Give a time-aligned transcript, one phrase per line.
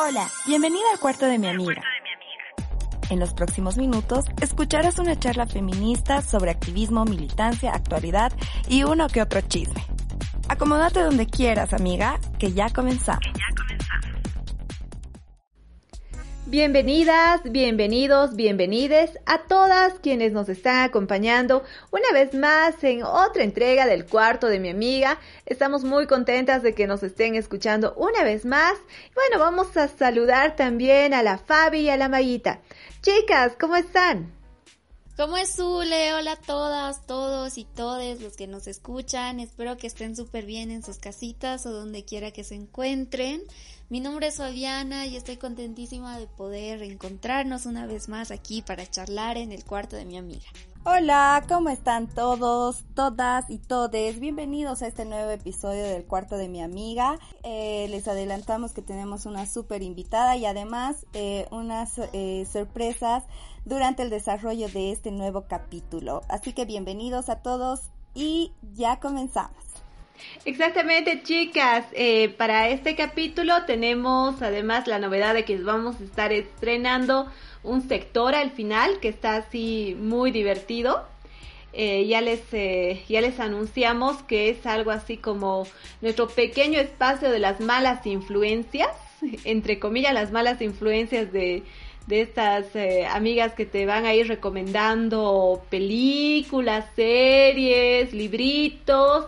[0.00, 1.82] Hola, bienvenida al cuarto de mi amiga.
[3.10, 8.32] En los próximos minutos escucharás una charla feminista sobre activismo, militancia, actualidad
[8.68, 9.84] y uno que otro chisme.
[10.48, 13.24] Acomódate donde quieras, amiga, que ya comenzamos.
[16.50, 23.84] Bienvenidas, bienvenidos, bienvenides a todas quienes nos están acompañando una vez más en otra entrega
[23.84, 25.20] del cuarto de mi amiga.
[25.44, 28.78] Estamos muy contentas de que nos estén escuchando una vez más.
[29.14, 32.62] Bueno, vamos a saludar también a la Fabi y a la Mayita.
[33.02, 34.32] Chicas, ¿cómo están?
[35.18, 36.14] ¿Cómo es Zule?
[36.14, 39.40] Hola a todas, todos y todes los que nos escuchan.
[39.40, 43.42] Espero que estén súper bien en sus casitas o donde quiera que se encuentren.
[43.90, 48.86] Mi nombre es Fabiana y estoy contentísima de poder encontrarnos una vez más aquí para
[48.86, 50.44] charlar en el cuarto de mi amiga.
[50.84, 54.20] Hola, ¿cómo están todos, todas y todes?
[54.20, 57.18] Bienvenidos a este nuevo episodio del cuarto de mi amiga.
[57.44, 63.24] Eh, les adelantamos que tenemos una súper invitada y además eh, unas eh, sorpresas
[63.64, 66.20] durante el desarrollo de este nuevo capítulo.
[66.28, 69.67] Así que bienvenidos a todos y ya comenzamos.
[70.44, 71.84] Exactamente, chicas.
[71.92, 77.26] Eh, para este capítulo tenemos además la novedad de que vamos a estar estrenando
[77.62, 81.04] un sector al final que está así muy divertido.
[81.74, 85.66] Eh, ya les eh, ya les anunciamos que es algo así como
[86.00, 88.90] nuestro pequeño espacio de las malas influencias,
[89.44, 91.62] entre comillas las malas influencias de,
[92.06, 92.66] de estas
[93.10, 99.26] amigas que te van a ir recomendando películas, series, libritos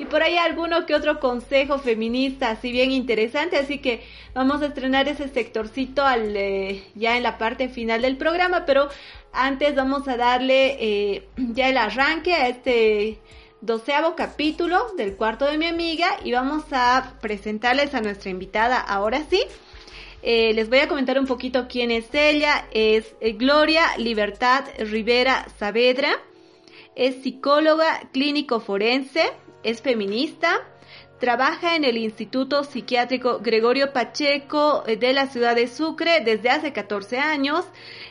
[0.00, 4.66] y por ahí alguno que otro consejo feminista así bien interesante, así que vamos a
[4.66, 8.88] estrenar ese sectorcito al, eh, ya en la parte final del programa, pero
[9.30, 13.18] antes vamos a darle eh, ya el arranque a este
[13.60, 19.22] doceavo capítulo del cuarto de mi amiga y vamos a presentarles a nuestra invitada ahora
[19.28, 19.42] sí.
[20.22, 22.66] Eh, les voy a comentar un poquito quién es ella.
[22.72, 26.08] Es Gloria Libertad Rivera Saavedra.
[26.94, 29.30] Es psicóloga clínico forense,
[29.62, 30.60] es feminista,
[31.20, 36.72] trabaja en el Instituto Psiquiátrico Gregorio Pacheco eh, de la ciudad de Sucre desde hace
[36.72, 37.66] 14 años,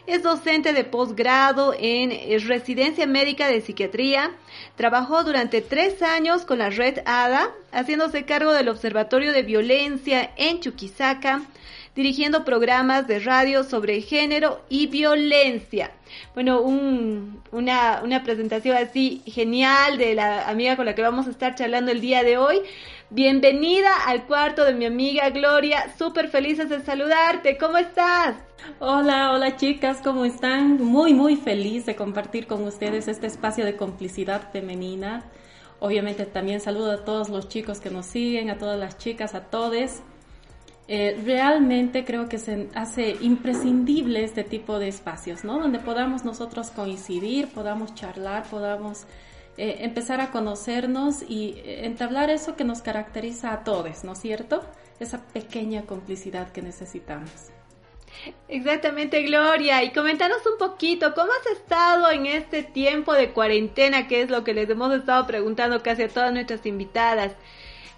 [0.06, 4.32] es docente de posgrado en eh, residencia médica de psiquiatría,
[4.76, 10.60] trabajó durante tres años con la red ADA, haciéndose cargo del Observatorio de Violencia en
[10.60, 11.42] Chuquisaca,
[11.96, 15.92] dirigiendo programas de radio sobre género y violencia.
[16.34, 21.32] Bueno, un, una, una presentación así genial de la amiga con la que vamos a
[21.32, 22.62] estar charlando el día de hoy.
[23.10, 28.36] Bienvenida al cuarto de mi amiga Gloria, súper felices de saludarte, ¿cómo estás?
[28.80, 30.84] Hola, hola chicas, ¿cómo están?
[30.84, 35.24] Muy, muy feliz de compartir con ustedes este espacio de complicidad femenina.
[35.80, 39.46] Obviamente también saludo a todos los chicos que nos siguen, a todas las chicas, a
[39.46, 40.02] todos.
[40.92, 45.60] Eh, realmente creo que se hace imprescindible este tipo de espacios, ¿no?
[45.60, 49.06] Donde podamos nosotros coincidir, podamos charlar, podamos
[49.56, 54.20] eh, empezar a conocernos y eh, entablar eso que nos caracteriza a todos, ¿no es
[54.20, 54.64] cierto?
[55.00, 57.52] Esa pequeña complicidad que necesitamos.
[58.48, 59.84] Exactamente, Gloria.
[59.84, 64.08] Y comentanos un poquito, ¿cómo has estado en este tiempo de cuarentena?
[64.08, 67.34] Que es lo que les hemos estado preguntando casi a todas nuestras invitadas.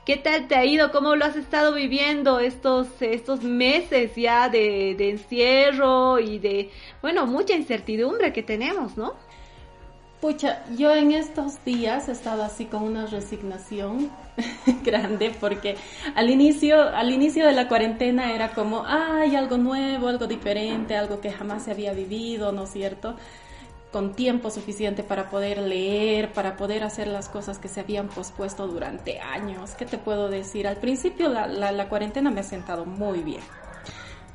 [0.06, 0.92] ¿Qué tal te ha ido?
[0.92, 6.72] ¿Cómo lo has estado viviendo estos, estos meses ya de, encierro y de,
[7.04, 9.14] bueno, mucha incertidumbre que tenemos, ¿no?
[10.20, 14.10] Pucha, yo en estos días he estado así con una resignación
[14.84, 15.76] grande porque
[16.16, 21.22] al inicio, al inicio de la cuarentena era como, ay, algo nuevo, algo diferente, algo
[21.22, 23.16] que jamás se había vivido, ¿no es cierto?
[23.92, 28.68] Con tiempo suficiente para poder leer, para poder hacer las cosas que se habían pospuesto
[28.68, 29.72] durante años.
[29.76, 30.68] ¿Qué te puedo decir?
[30.68, 33.42] Al principio la, la, cuarentena me ha sentado muy bien.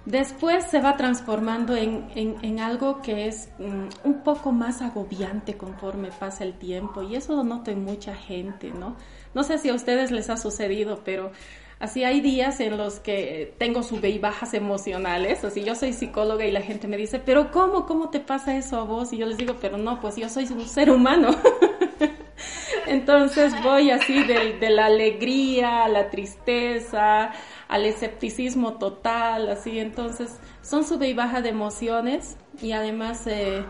[0.05, 6.11] Después se va transformando en, en, algo que es mm, un poco más agobiante conforme
[6.13, 8.95] pasa el tiempo y eso lo noto en mucha gente, ¿no?
[9.35, 11.33] No sé si a ustedes les ha sucedido, pero
[11.79, 16.47] Así hay días en los que tengo sub y bajas emocionales, así yo soy psicóloga
[16.47, 17.85] y la gente me dice, pero ¿cómo?
[17.85, 19.13] ¿Cómo te pasa eso a vos?
[19.13, 21.37] Y yo les digo, pero no, pues yo soy un ser humano.
[22.87, 27.33] Entonces voy así de, la alegría a la tristeza,
[27.69, 29.79] al escepticismo total, así.
[29.79, 33.63] Entonces son sub y baja de emociones y además, eh,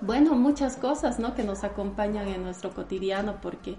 [0.00, 1.34] bueno, muchas cosas, ¿no?
[1.34, 3.76] Que nos acompañan en nuestro cotidiano porque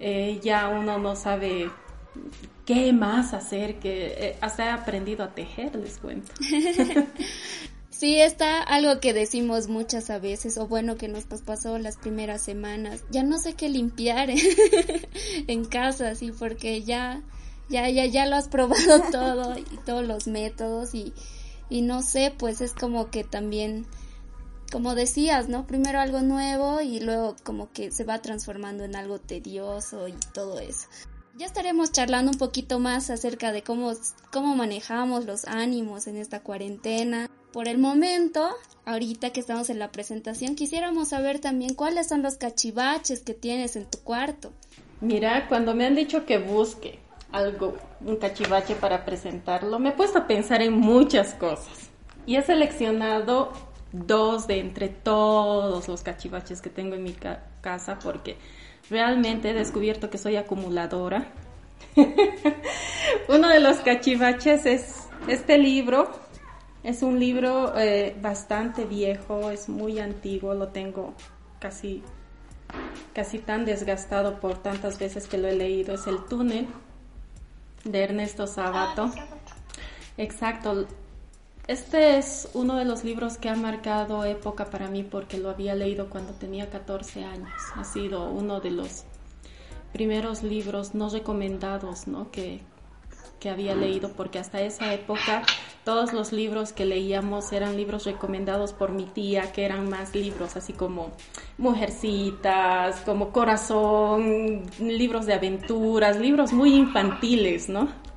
[0.00, 1.70] eh, ya uno no sabe
[2.66, 3.78] ¿Qué más hacer?
[3.78, 6.32] Que eh, hasta he aprendido a tejer, les cuento.
[7.98, 12.40] Sí, está algo que decimos muchas a veces, o bueno, que nos pasó las primeras
[12.40, 13.02] semanas.
[13.10, 14.30] Ya no sé qué limpiar
[15.48, 17.24] en casa, sí, porque ya,
[17.68, 21.12] ya, ya, ya lo has probado todo y todos los métodos y,
[21.70, 23.84] y no sé, pues es como que también,
[24.70, 25.66] como decías, ¿no?
[25.66, 30.60] Primero algo nuevo y luego como que se va transformando en algo tedioso y todo
[30.60, 30.86] eso.
[31.38, 33.92] Ya estaremos charlando un poquito más acerca de cómo,
[34.32, 37.30] cómo manejamos los ánimos en esta cuarentena.
[37.52, 38.48] Por el momento,
[38.84, 43.76] ahorita que estamos en la presentación, quisiéramos saber también cuáles son los cachivaches que tienes
[43.76, 44.52] en tu cuarto.
[45.00, 46.98] Mira, cuando me han dicho que busque
[47.30, 51.90] algo, un cachivache para presentarlo, me he puesto a pensar en muchas cosas.
[52.26, 53.52] Y he seleccionado
[53.92, 57.14] dos de entre todos los cachivaches que tengo en mi
[57.60, 58.36] casa porque
[58.90, 61.28] realmente he descubierto que soy acumuladora.
[63.28, 66.10] Uno de los cachivaches es este libro.
[66.82, 71.12] Es un libro eh, bastante viejo, es muy antiguo, lo tengo
[71.58, 72.02] casi,
[73.12, 75.94] casi tan desgastado por tantas veces que lo he leído.
[75.94, 76.68] Es El túnel
[77.84, 79.10] de Ernesto Sabato.
[80.16, 80.86] Exacto,
[81.68, 85.74] este es uno de los libros que ha marcado época para mí porque lo había
[85.74, 87.52] leído cuando tenía 14 años.
[87.76, 89.04] Ha sido uno de los
[89.92, 92.30] primeros libros no recomendados ¿no?
[92.30, 92.62] Que,
[93.38, 95.42] que había leído porque hasta esa época
[95.84, 100.56] todos los libros que leíamos eran libros recomendados por mi tía, que eran más libros
[100.56, 101.12] así como
[101.58, 108.07] Mujercitas, como Corazón, libros de aventuras, libros muy infantiles, ¿no?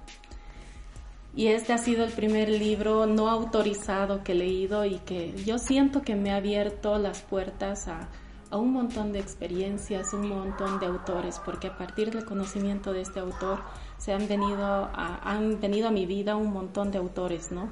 [1.34, 5.58] Y este ha sido el primer libro no autorizado que he leído y que yo
[5.58, 8.10] siento que me ha abierto las puertas a,
[8.52, 13.22] un montón de experiencias, un montón de autores, porque a partir del conocimiento de este
[13.22, 13.60] autor
[13.98, 17.70] se han venido a, han venido a mi vida un montón de autores, ¿no?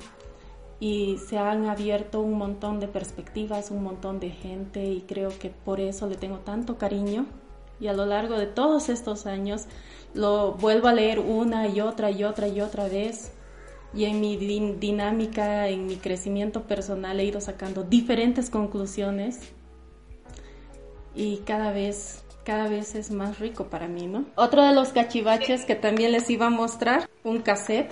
[0.80, 5.50] Y se han abierto un montón de perspectivas, un montón de gente y creo que
[5.50, 7.26] por eso le tengo tanto cariño
[7.82, 9.66] y a lo largo de todos estos años
[10.14, 13.34] lo vuelvo a leer una y otra y otra y otra vez
[13.94, 19.40] y en mi dinámica, en mi crecimiento personal he ido sacando diferentes conclusiones
[21.16, 24.26] y cada vez, cada vez es más rico para mí, ¿no?
[24.36, 27.92] Otro de los cachivaches que también les iba a mostrar, un cassette.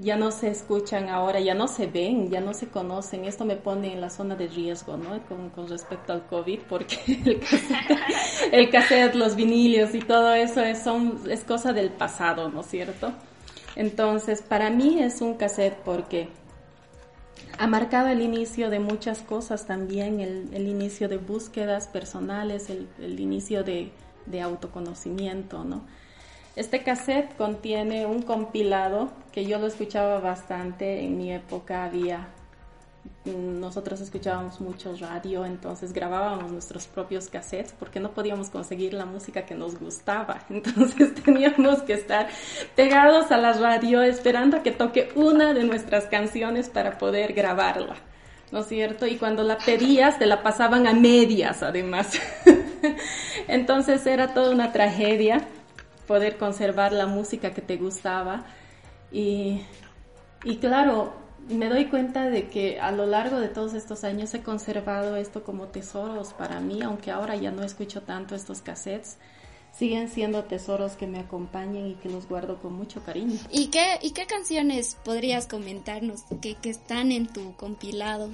[0.00, 3.24] Ya no se escuchan ahora, ya no se ven, ya no se conocen.
[3.24, 5.20] Esto me pone en la zona de riesgo, ¿no?
[5.26, 7.98] Con, con respecto al COVID, porque el cassette,
[8.52, 12.66] el cassette, los vinilios y todo eso es, son, es cosa del pasado, ¿no es
[12.66, 13.12] cierto?
[13.76, 16.28] Entonces, para mí es un cassette porque
[17.58, 23.64] ha marcado el inicio de muchas cosas también, el, inicio de búsquedas personales, el, inicio
[23.64, 23.90] de,
[24.26, 25.82] de, autoconocimiento, ¿no?
[26.56, 32.28] Este cassette contiene un compilado que yo lo escuchaba bastante, en mi época había
[33.28, 39.46] nosotros escuchábamos mucho radio, entonces grabábamos nuestros propios cassettes porque no podíamos conseguir la música
[39.46, 40.44] que nos gustaba.
[40.50, 42.28] Entonces teníamos que estar
[42.74, 47.96] pegados a la radio esperando que toque una de nuestras canciones para poder grabarla.
[48.50, 49.06] ¿No es cierto?
[49.06, 52.12] Y cuando la pedías te la pasaban a medias además.
[53.48, 55.46] Entonces era toda una tragedia
[56.06, 58.44] poder conservar la música que te gustaba.
[59.12, 59.62] Y,
[60.44, 64.42] y claro, me doy cuenta de que a lo largo de todos estos años he
[64.42, 69.18] conservado esto como tesoros para mí, aunque ahora ya no escucho tanto estos cassettes.
[69.72, 73.38] Siguen siendo tesoros que me acompañan y que los guardo con mucho cariño.
[73.50, 78.30] ¿Y qué, y qué canciones podrías comentarnos que, que están en tu compilado?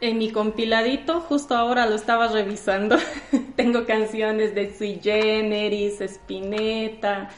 [0.00, 2.96] En mi compiladito, justo ahora lo estaba revisando.
[3.56, 7.28] Tengo canciones de Sui Generis, Spinetta,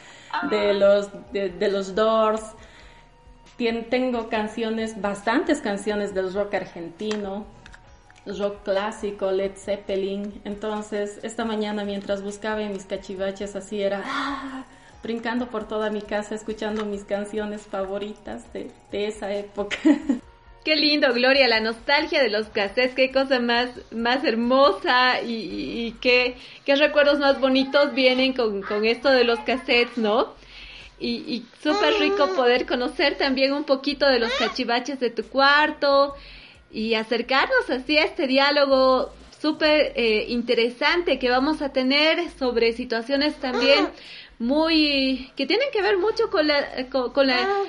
[0.49, 0.73] de ah.
[0.73, 2.43] los, de, de los Doors,
[3.89, 7.45] tengo canciones, bastantes canciones del rock argentino,
[8.25, 10.41] rock clásico, Led Zeppelin.
[10.45, 14.65] Entonces, esta mañana mientras buscaba en mis cachivaches, así era ¡ah!
[15.03, 19.77] brincando por toda mi casa, escuchando mis canciones favoritas de, esa época.
[20.63, 26.37] Qué lindo, Gloria, la nostalgia de los cassettes, qué cosa más, más hermosa y, qué,
[26.65, 30.35] qué, recuerdos más bonitos vienen con, con esto de los cassettes, ¿no?
[31.01, 32.35] Y, y súper rico ah.
[32.35, 36.15] poder conocer también un poquito de los cachivaches de tu cuarto
[36.71, 43.35] y acercarnos así a este diálogo súper eh, interesante que vamos a tener sobre situaciones
[43.35, 43.91] también ah.
[44.37, 47.63] muy que tienen que ver mucho con la con, la ah.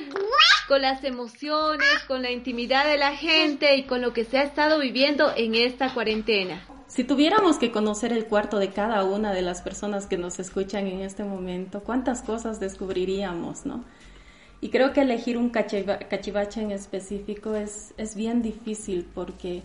[0.69, 4.43] con las emociones, con la intimidad de la gente y con lo que se ha
[4.43, 6.63] estado viviendo en esta cuarentena.
[6.87, 10.87] Si tuviéramos que conocer el cuarto de cada una de las personas que nos escuchan
[10.87, 13.85] en este momento, ¿cuántas cosas descubriríamos, no?
[14.61, 19.63] Y creo que elegir un cachivache en específico es, es bien difícil porque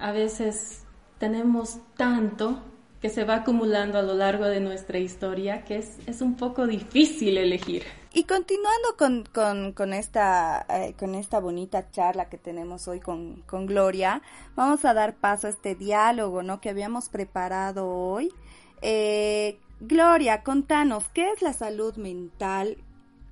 [0.00, 0.82] a veces
[1.18, 2.60] tenemos tanto
[3.00, 6.66] que se va acumulando a lo largo de nuestra historia, que es, es un poco
[6.66, 7.82] difícil elegir.
[8.16, 13.42] Y continuando con, con, con esta, eh, con esta bonita charla que tenemos hoy con,
[13.42, 14.22] con Gloria,
[14.54, 16.62] vamos a dar paso a este diálogo ¿no?
[16.62, 18.32] que habíamos preparado hoy.
[18.80, 22.78] Eh, Gloria, contanos, ¿qué es la salud mental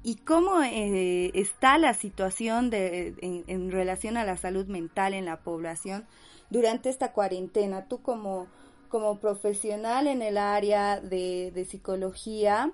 [0.03, 5.39] y cómo eh, está la situación de, en, relación a la salud mental en la
[5.39, 6.05] población
[6.51, 7.87] durante esta cuarentena?
[7.89, 8.49] Tú como,
[8.91, 12.71] como profesional en el área de, de psicología,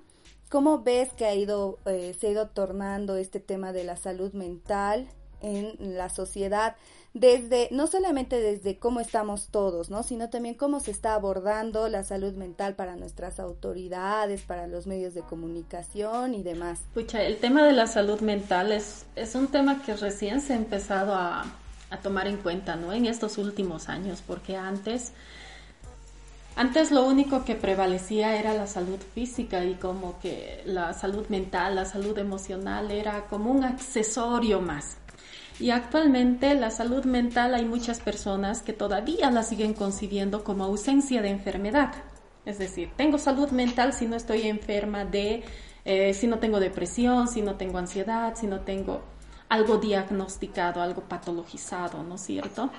[0.51, 4.35] ¿cómo ves que ha ido, eh, se ha ido tornando este tema de la salud
[4.35, 5.09] mental
[5.41, 6.77] en la sociedad?
[7.13, 10.03] desde, no solamente desde cómo estamos todos, ¿no?
[10.03, 15.15] Sino también cómo se está abordando la salud mental para nuestras autoridades, para los medios
[15.15, 16.81] de comunicación y demás.
[16.95, 20.57] Pucha, el tema de la salud mental es, es un tema que recién se ha
[20.57, 21.45] empezado a,
[21.91, 22.93] a tomar en cuenta, ¿no?
[22.93, 25.13] En estos últimos años, porque antes...
[26.57, 31.77] Antes lo único que prevalecía era la salud física y como que la salud mental,
[31.77, 34.99] la salud emocional era como un accesorio más.
[35.59, 41.23] Y actualmente la salud mental hay muchas personas que todavía la siguen concibiendo como ausencia
[41.23, 41.93] de enfermedad.
[42.47, 45.45] Es decir, tengo salud mental si no estoy enferma de,
[45.85, 49.03] eh, si no tengo depresión, si no tengo ansiedad, si no tengo
[49.51, 52.71] algo diagnosticado, algo patologizado, ¿no es cierto?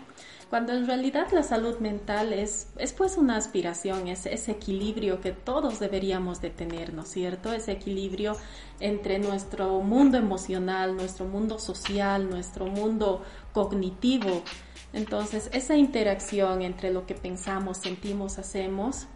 [0.51, 5.31] Cuando en realidad la salud mental es, es pues una aspiración, es ese equilibrio que
[5.31, 7.53] todos deberíamos de tener, ¿no es cierto?
[7.53, 8.35] Ese equilibrio
[8.81, 14.43] entre nuestro mundo emocional, nuestro mundo social, nuestro mundo cognitivo.
[14.91, 19.07] Entonces, esa interacción entre lo que pensamos, sentimos, hacemos,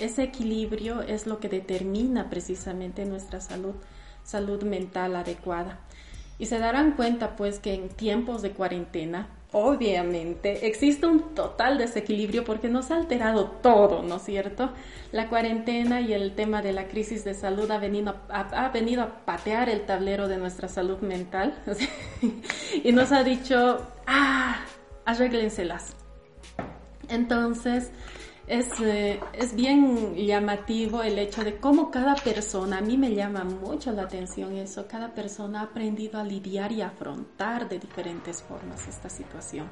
[0.00, 3.76] ese equilibrio es lo que determina precisamente nuestra salud,
[4.24, 5.78] salud mental adecuada.
[6.40, 12.44] Y se darán cuenta pues que en tiempos de cuarentena, obviamente, existe un total desequilibrio
[12.44, 14.68] porque nos ha alterado todo, ¿no es cierto?
[15.12, 19.02] La cuarentena y el tema de la crisis de salud ha venido a, ha venido
[19.02, 21.58] a patear el tablero de nuestra salud mental
[22.84, 24.58] y nos ha dicho, ah,
[25.06, 25.96] arréglenselas.
[27.08, 27.92] Entonces,
[28.46, 33.44] es, eh, es bien llamativo el hecho de cómo cada persona, a mí me llama
[33.44, 38.86] mucho la atención eso, cada persona ha aprendido a lidiar y afrontar de diferentes formas
[38.86, 39.68] esta situación.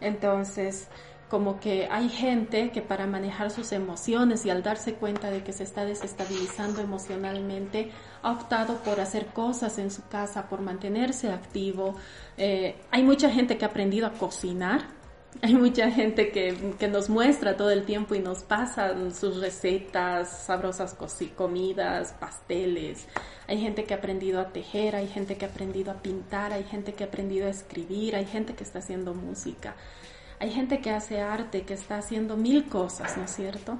[0.00, 0.88] Entonces,
[1.28, 5.52] como que hay gente que para manejar sus emociones y al darse cuenta de que
[5.52, 7.90] se está desestabilizando emocionalmente,
[8.22, 11.96] ha optado por hacer cosas en su casa, por mantenerse activo.
[12.36, 14.82] Eh, hay mucha gente que ha aprendido a cocinar,
[15.42, 20.44] hay mucha gente que, que, nos muestra todo el tiempo y nos pasa sus recetas,
[20.46, 20.96] sabrosas
[21.36, 23.06] comidas, pasteles.
[23.46, 26.64] Hay gente que ha aprendido a tejer, hay gente que ha aprendido a pintar, hay
[26.64, 29.74] gente que ha aprendido a escribir, hay gente que está haciendo música.
[30.40, 33.78] Hay gente que hace arte, que está haciendo mil cosas, ¿no es cierto?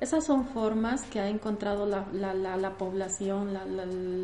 [0.00, 3.54] Esas son formas que ha encontrado la, la, la, la población,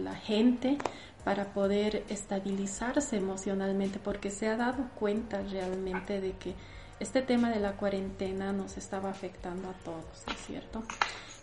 [0.05, 0.77] la gente,
[1.25, 6.55] para poder estabilizarse emocionalmente, porque se ha dado cuenta realmente de que
[6.99, 10.83] este tema de la cuarentena nos estaba afectando a todos, ¿es cierto?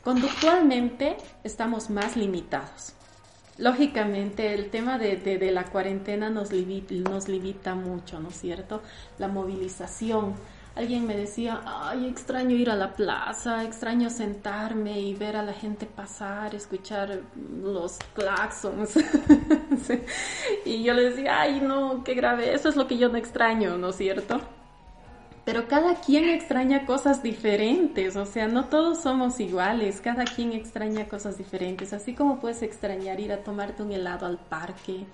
[0.03, 2.93] Conductualmente estamos más limitados.
[3.57, 8.83] Lógicamente, el tema de, de, la cuarentena nos limita, nos limita mucho, ¿no es cierto?
[9.17, 10.35] La movilización,
[10.77, 15.53] Alguien me decía, ay, extraño ir a la plaza, extraño sentarme y ver a la
[15.53, 17.21] gente pasar, escuchar
[17.63, 18.91] los claxons.
[20.65, 23.75] Y yo le decía, ay, no, qué grave, eso es lo que yo no extraño,
[23.77, 24.39] ¿no es cierto?
[25.45, 31.07] Pero cada quien extraña cosas diferentes, o sea, no todos somos iguales, cada quien extraña
[31.07, 35.07] cosas diferentes, así como puedes extrañar ir a tomarte un helado al parque,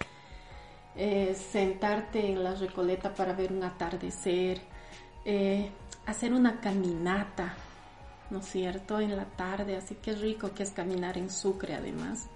[0.97, 4.72] eh, sentarte en la recoleta para ver un atardecer,
[5.25, 5.69] eh,
[6.05, 7.53] hacer una caminata,
[8.29, 12.27] ¿no es cierto?, en la tarde, así que rico que es caminar en Sucre además.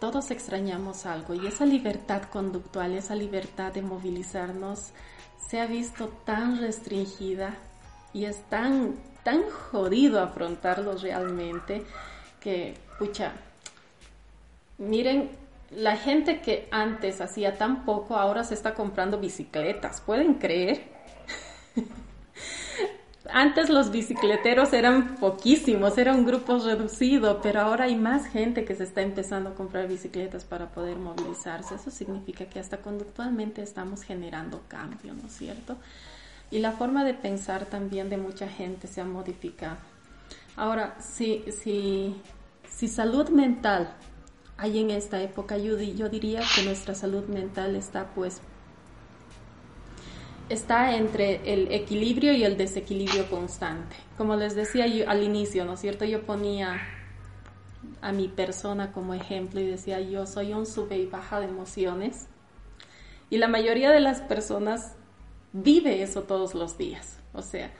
[0.00, 4.92] Todos extrañamos algo y esa libertad conductual, esa libertad de movilizarnos
[5.48, 7.56] se ha visto tan restringida
[8.12, 11.84] y es tan, tan jodido afrontarlo realmente
[12.40, 13.32] que, pucha,
[14.78, 15.30] miren,
[15.70, 20.97] la gente que antes hacía tan poco ahora se está comprando bicicletas, ¿pueden creer?
[23.30, 28.74] Antes los bicicleteros eran poquísimos, era un grupo reducido, pero ahora hay más gente que
[28.74, 31.74] se está empezando a comprar bicicletas para poder movilizarse.
[31.74, 35.76] Eso significa que hasta conductualmente estamos generando cambio, ¿no es cierto?
[36.50, 39.76] Y la forma de pensar también de mucha gente se ha modificado.
[40.56, 42.16] Ahora, si, si,
[42.66, 43.94] si salud mental
[44.56, 48.40] hay en esta época, yo, yo diría que nuestra salud mental está pues
[50.48, 53.96] está entre el equilibrio y el desequilibrio constante.
[54.16, 56.04] Como les decía yo al inicio, ¿no es cierto?
[56.04, 56.80] Yo ponía
[58.00, 62.28] a mi persona como ejemplo y decía, yo soy un sube y baja de emociones.
[63.30, 64.94] Y la mayoría de las personas
[65.52, 67.18] vive eso todos los días.
[67.32, 67.70] O sea,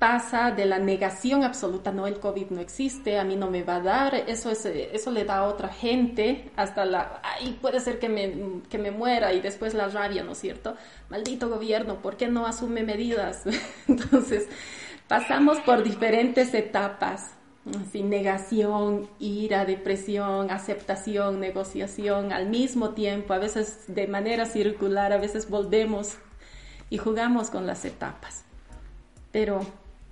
[0.00, 3.76] pasa de la negación absoluta, no, el COVID no existe, a mí no me va
[3.76, 7.98] a dar, eso, es, eso le da a otra gente, hasta la, ay, puede ser
[7.98, 10.74] que me, que me muera y después la rabia, ¿no es cierto?
[11.10, 13.42] Maldito gobierno, ¿por qué no asume medidas?
[13.88, 14.48] Entonces,
[15.06, 17.32] pasamos por diferentes etapas,
[17.78, 25.18] así, negación, ira, depresión, aceptación, negociación, al mismo tiempo, a veces de manera circular, a
[25.18, 26.16] veces volvemos
[26.88, 28.46] y jugamos con las etapas.
[29.30, 29.60] Pero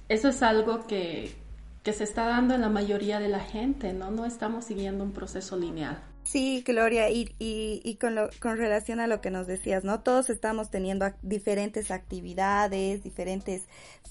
[0.08, 1.36] eso es algo que,
[1.84, 4.10] se está dando en la mayoría de la gente, ¿no?
[4.10, 5.98] No estamos siguiendo un proceso lineal.
[6.28, 10.00] Sí, Gloria, y, y, con, con relación a lo que nos decías, ¿no?
[10.00, 13.62] Todos estamos teniendo diferentes actividades, diferentes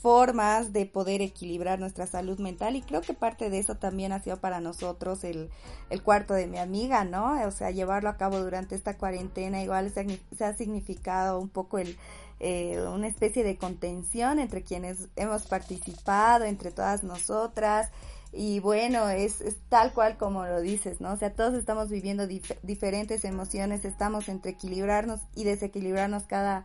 [0.01, 4.19] formas de poder equilibrar nuestra salud mental y creo que parte de eso también ha
[4.19, 5.51] sido para nosotros el,
[5.91, 7.39] el cuarto de mi amiga, ¿no?
[7.45, 12.00] O sea, llevarlo a cabo durante esta cuarentena igual se ha significado un poco el,
[12.39, 17.91] eh, una especie de contención entre quienes hemos participado, entre todas nosotras.
[18.38, 21.12] Y bueno, es, tal cual como lo dices, ¿no?
[21.12, 22.27] O sea, todos estamos viviendo
[22.62, 26.63] diferentes emociones, estamos entre equilibrarnos y desequilibrarnos cada,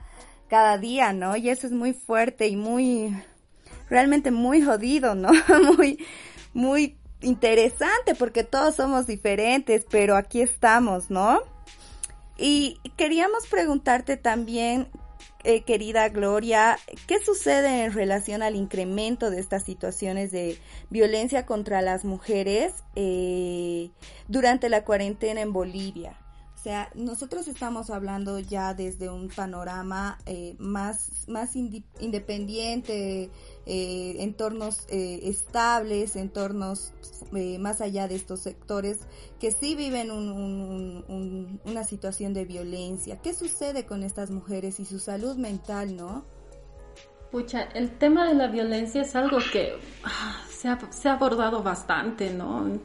[0.49, 1.35] cada día, ¿no?
[1.35, 3.17] Y eso es muy fuerte y muy,
[3.89, 5.31] realmente muy jodido, ¿no?
[5.79, 6.05] muy,
[6.53, 11.41] muy interesante porque todos somos diferentes, pero aquí estamos, ¿no?
[12.37, 14.89] Y queríamos preguntarte también
[15.45, 20.59] eh, querida Gloria, ¿qué sucede en relación al incremento de estas situaciones de
[20.91, 23.91] violencia contra las mujeres eh,
[24.29, 26.22] durante la cuarentena en Bolivia?
[26.63, 33.33] O sea, nosotros estamos hablando ya desde un panorama eh, más, más independiente,
[33.67, 36.93] eh, entornos eh, estables, entornos
[37.35, 39.01] eh, más allá de estos sectores
[39.41, 40.13] que sí viven
[41.65, 43.19] una situación de violencia.
[43.21, 46.25] ¿Qué sucede con estas mujeres y su salud mental, no?
[47.33, 49.73] Pucha, el tema de la violencia es algo que
[50.05, 52.79] ah, se, ha, se, ha, abordado bastante, ¿no?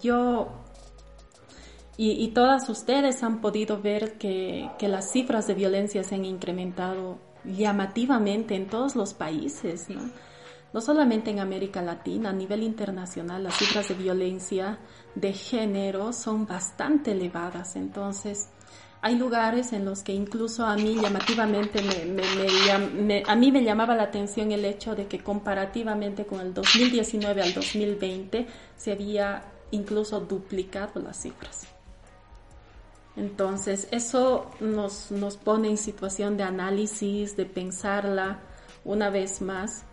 [0.00, 0.62] Yo
[1.96, 6.24] y, y, todas ustedes han podido ver que, que las cifras de violencia se han
[6.24, 10.02] incrementado llamativamente en todos los países, ¿no?
[10.76, 14.78] no solamente en América Latina, a nivel internacional las cifras de violencia
[15.14, 17.76] de género son bastante elevadas.
[17.76, 18.50] Entonces,
[19.00, 24.02] hay lugares en los que incluso a mí llamativamente me, a mí me llamaba la
[24.02, 31.00] atención el hecho de que comparativamente con el 2019 al 2020 se había incluso duplicado
[31.00, 31.75] las cifras.
[33.16, 38.40] Entonces, eso nos, nos pone en situación de análisis, de pensarla
[38.84, 39.84] una vez más.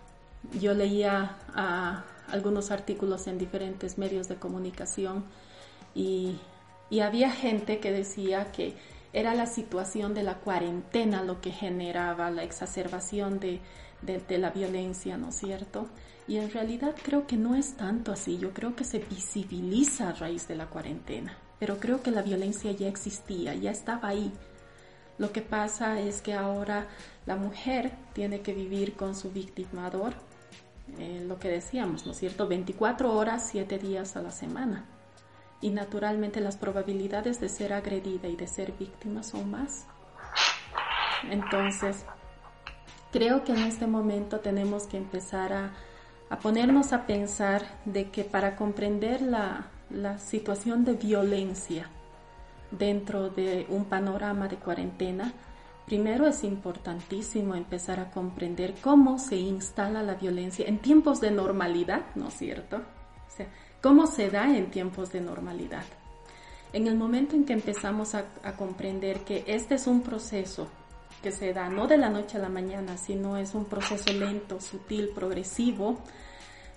[0.59, 5.25] Yo leía ah, algunos artículos en diferentes medios de comunicación
[5.95, 6.39] y,
[7.01, 8.75] había gente que decía que
[9.13, 13.61] era la situación de la cuarentena lo que generaba la exacerbación de,
[14.03, 15.87] de, la violencia, ¿no es cierto?
[16.27, 20.13] Y en realidad creo que no es tanto así, yo creo que se visibiliza a
[20.13, 24.33] raíz de la cuarentena pero creo que la violencia ya existía, ya estaba ahí.
[25.17, 26.87] Lo que pasa es que ahora
[27.25, 30.13] la mujer tiene que vivir con su victimador,
[30.99, 32.49] eh, lo que decíamos, ¿no es cierto?
[32.49, 34.83] 24 horas, 7 días a la semana.
[35.61, 39.85] Y naturalmente las probabilidades de ser agredida y de ser víctima son más.
[41.31, 42.03] Entonces,
[43.13, 45.71] creo que en este momento tenemos que empezar a,
[46.29, 51.89] a ponernos a pensar de que para comprender la, la situación de violencia
[52.71, 55.33] dentro de un panorama de cuarentena,
[55.85, 62.01] primero es importantísimo empezar a comprender cómo se instala la violencia en tiempos de normalidad,
[62.15, 62.77] ¿no es cierto?
[62.77, 63.47] O sea,
[63.81, 65.83] cómo se da en tiempos de normalidad.
[66.71, 70.67] En el momento en que empezamos a, a comprender que este es un proceso
[71.21, 74.59] que se da no de la noche a la mañana, sino es un proceso lento,
[74.59, 75.99] sutil, progresivo,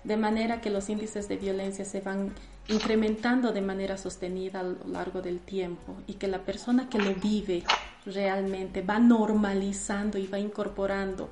[0.07, 2.31] de manera que los índices de violencia se van
[2.69, 7.13] incrementando de manera sostenida a lo largo del tiempo y que la persona que lo
[7.13, 7.63] vive
[8.05, 11.29] realmente va normalizando y va incorporando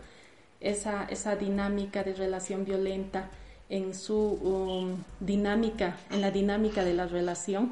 [0.60, 3.30] esa, esa dinámica de relación violenta
[3.70, 7.72] en su um, dinámica, en la dinámica de la relación.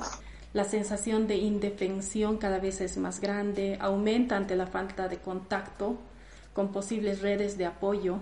[0.53, 5.97] La sensación de indefensión cada vez es más grande, aumenta ante la falta de contacto
[6.53, 8.19] con posibles redes de apoyo.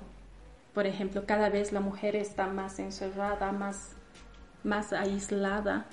[0.74, 3.90] Por ejemplo, cada vez la mujer está más encerrada, más
[4.64, 5.86] más aislada.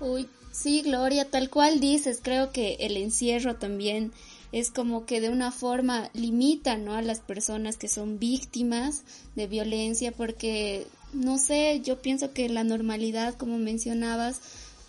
[0.00, 4.12] Uy, sí, Gloria, tal cual dices, creo que el encierro también
[4.52, 6.94] es como que de una forma limita, ¿no?
[6.94, 9.04] A las personas que son víctimas
[9.36, 14.40] de violencia porque, no sé, yo pienso que la normalidad, como mencionabas,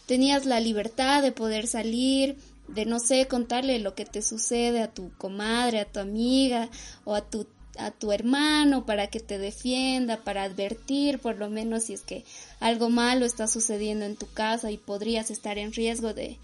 [0.07, 2.37] tenías la libertad de poder salir,
[2.67, 6.69] de no sé, contarle lo que te sucede a tu comadre, a tu amiga
[7.03, 7.45] o a tu
[7.77, 12.23] a tu hermano para que te defienda, para advertir por lo menos si es que
[12.59, 16.37] algo malo está sucediendo en tu casa y podrías estar en riesgo de,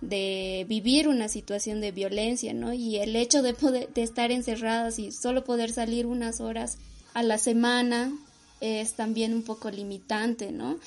[0.00, 2.72] de vivir una situación de violencia, ¿no?
[2.72, 6.78] Y el hecho de poder de estar encerradas y solo poder salir unas horas
[7.14, 8.12] a la semana
[8.60, 10.78] es también un poco limitante, ¿no?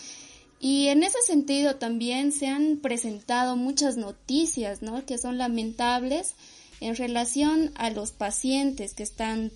[0.60, 5.06] Y en ese sentido también se han presentado muchas noticias, ¿no?
[5.06, 6.36] Que son lamentables
[6.80, 9.52] en relación a los pacientes que están,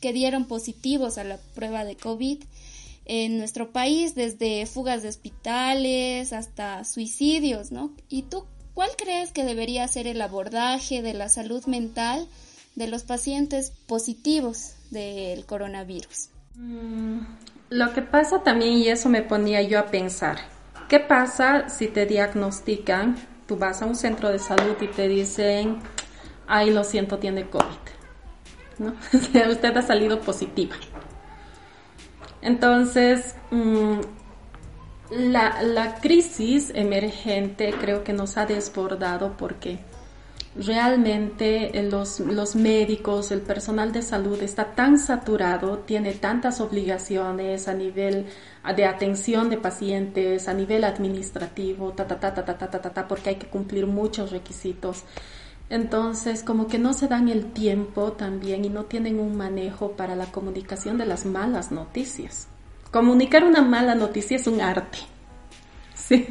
[0.00, 2.42] que dieron positivos a la prueba de COVID
[3.04, 7.92] en nuestro país, desde fugas de hospitales hasta suicidios, ¿no?
[8.08, 12.28] ¿Y tú cuál crees que debería ser el abordaje de la salud mental
[12.76, 16.28] de los pacientes positivos del coronavirus?
[16.54, 17.20] Mm,
[17.70, 20.38] lo que pasa también, y eso me ponía yo a pensar,
[20.88, 25.80] ¿qué pasa si te diagnostican, tú vas a un centro de salud y te dicen,
[26.46, 27.99] ay, lo siento, tiene COVID?
[28.80, 28.94] ¿No?
[29.12, 30.74] Usted ha salido positiva.
[32.40, 34.00] Entonces, mm,
[35.10, 39.80] la, crisis emergente creo que nos ha desbordado porque
[40.56, 47.68] realmente eh, los, los, médicos, el personal de salud está tan saturado, tiene tantas obligaciones
[47.68, 48.26] a nivel
[48.74, 53.06] de atención de pacientes, a nivel administrativo, ta, ta, ta, ta, ta, ta, ta, ta,
[53.06, 55.04] porque hay que cumplir muchos requisitos.
[55.70, 60.16] Entonces, como que no se dan el tiempo también y no tienen un manejo para
[60.16, 62.48] la comunicación de las malas noticias.
[62.90, 64.98] Comunicar una mala noticia es un arte.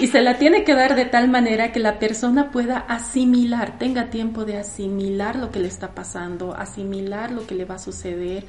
[0.00, 4.10] Y se la tiene que dar de tal manera que la persona pueda asimilar, tenga
[4.10, 8.44] tiempo de asimilar lo que le está pasando, asimilar lo que le va a suceder,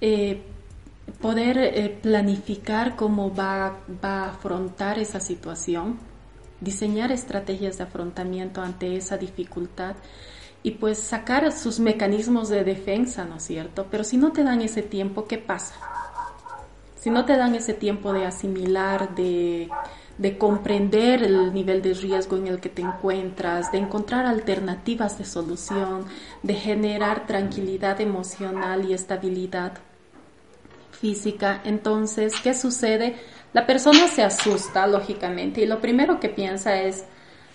[0.00, 0.42] eh,
[1.20, 5.98] poder eh, planificar cómo va, va a afrontar esa situación,
[6.62, 9.96] diseñar estrategias de afrontamiento ante esa dificultad
[10.62, 13.88] y pues sacar sus mecanismos de defensa, ¿no es cierto?
[13.90, 15.74] Pero si no te dan ese tiempo, ¿qué pasa?
[17.02, 19.68] si no te dan ese tiempo de asimilar, de,
[20.38, 26.04] comprender el nivel de riesgo en el que te encuentras, de encontrar alternativas de solución,
[26.44, 29.72] de generar tranquilidad emocional y estabilidad
[30.92, 33.16] física, entonces, ¿qué sucede?
[33.52, 37.04] La persona se asusta, lógicamente, y lo primero que piensa es,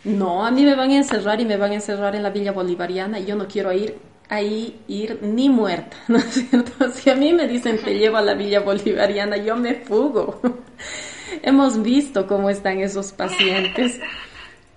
[0.04, 2.52] no, a mí me van a encerrar y me van a encerrar en la Villa
[2.52, 3.98] Bolivariana y yo no quiero ir
[4.30, 6.92] ahí ir ni muerta, ¿no es cierto?
[6.92, 10.40] Si a mí me dicen te llevo a la Villa Bolivariana, yo me fugo.
[11.42, 14.00] Hemos visto cómo están esos pacientes.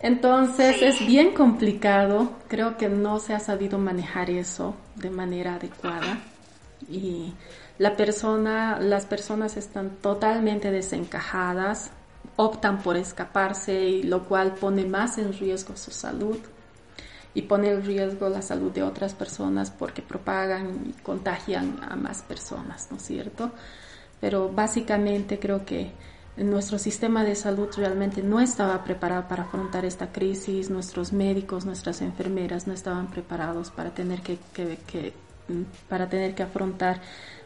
[0.01, 6.19] Entonces es bien complicado, creo que no se ha sabido manejar eso de manera adecuada
[6.89, 7.35] y
[7.81, 11.91] la persona, las personas están totalmente desencajadas,
[12.37, 16.37] optan por escaparse, lo cual pone más en riesgo su salud
[17.33, 22.21] y pone en riesgo la salud de otras personas porque propagan y contagian a más
[22.21, 23.51] personas, ¿no es cierto?
[24.21, 25.93] Pero básicamente creo que
[26.37, 32.03] nuestro sistema de salud realmente no estaba preparado para afrontar esta crisis, nuestros médicos, nuestras
[32.03, 34.39] enfermeras no estaban preparados para tener que,
[35.89, 37.01] para tener que afrontar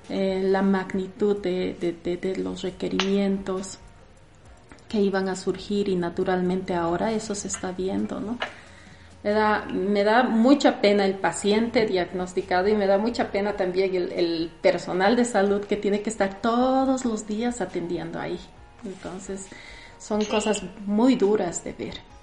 [0.09, 3.79] eh, la magnitud de, de, de los requerimientos
[4.89, 8.39] que iban a surgir y naturalmente ahora eso se está viendo, ¿no?
[9.23, 13.95] Me da, me da mucha pena el paciente diagnosticado y me da mucha pena también
[13.95, 18.39] el, el, personal de salud que tiene que estar todos los días atendiendo ahí.
[18.85, 19.49] Entonces,
[19.99, 22.14] son cosas muy duras de ver.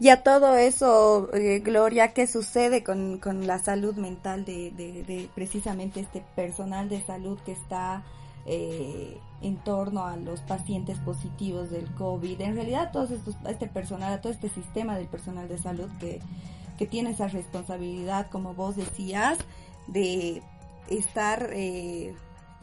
[0.00, 5.28] Y a todo eso, eh, Gloria, ¿qué sucede con, con la salud mental de, de,
[5.34, 8.02] precisamente este personal de salud que está
[8.46, 12.40] eh, en torno a los pacientes positivos del COVID.
[12.40, 13.08] En realidad, todo
[13.48, 16.20] este personal, todo este sistema del personal de salud que,
[16.78, 19.38] que tiene esa responsabilidad, como vos decías,
[19.86, 20.42] de
[20.88, 22.14] estar, eh,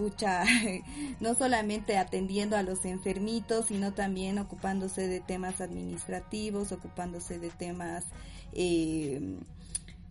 [1.19, 8.05] no solamente atendiendo a los enfermitos, sino también ocupándose de temas administrativos, ocupándose de temas
[8.53, 9.21] eh,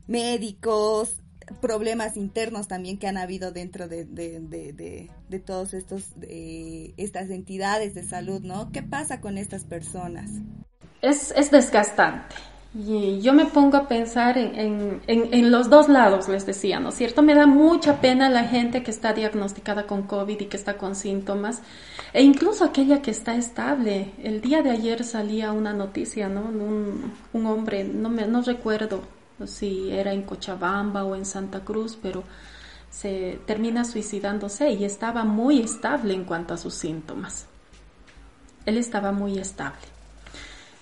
[0.07, 1.17] médicos,
[1.61, 6.05] problemas internos también que han habido dentro de, de, de, de todos estos
[6.97, 8.71] estas entidades de salud, ¿no?
[8.73, 10.31] ¿Qué pasa con estas personas?
[11.03, 12.37] Es, es desgastante.
[12.73, 16.79] Y yo me pongo a pensar en, en, en, en, los dos lados, les decía,
[16.79, 17.21] ¿no es cierto?
[17.21, 20.95] Me da mucha pena la gente que está diagnosticada con COVID y que está con
[20.95, 21.63] síntomas,
[22.13, 24.13] e incluso aquella que está estable.
[24.23, 26.43] El día de ayer salía una noticia, ¿no?
[26.43, 29.03] Un, un hombre, no, me, no recuerdo
[29.47, 32.23] si era en Cochabamba o en Santa Cruz, pero
[32.89, 37.47] se termina suicidándose y estaba muy estable en cuanto a sus síntomas.
[38.65, 40.00] Él estaba muy estable.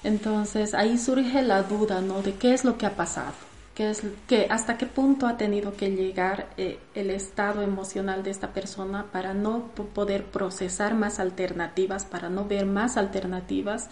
[0.04, 2.22] Entonces ahí surge la duda, ¿no?
[2.22, 3.32] De qué es lo que ha pasado,
[3.74, 8.30] qué es que hasta qué punto ha tenido que llegar eh, el estado emocional de
[8.30, 13.88] esta persona para no poder procesar más alternativas, para no ver más alternativas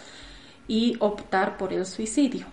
[0.69, 2.47] y optar por el suicidio.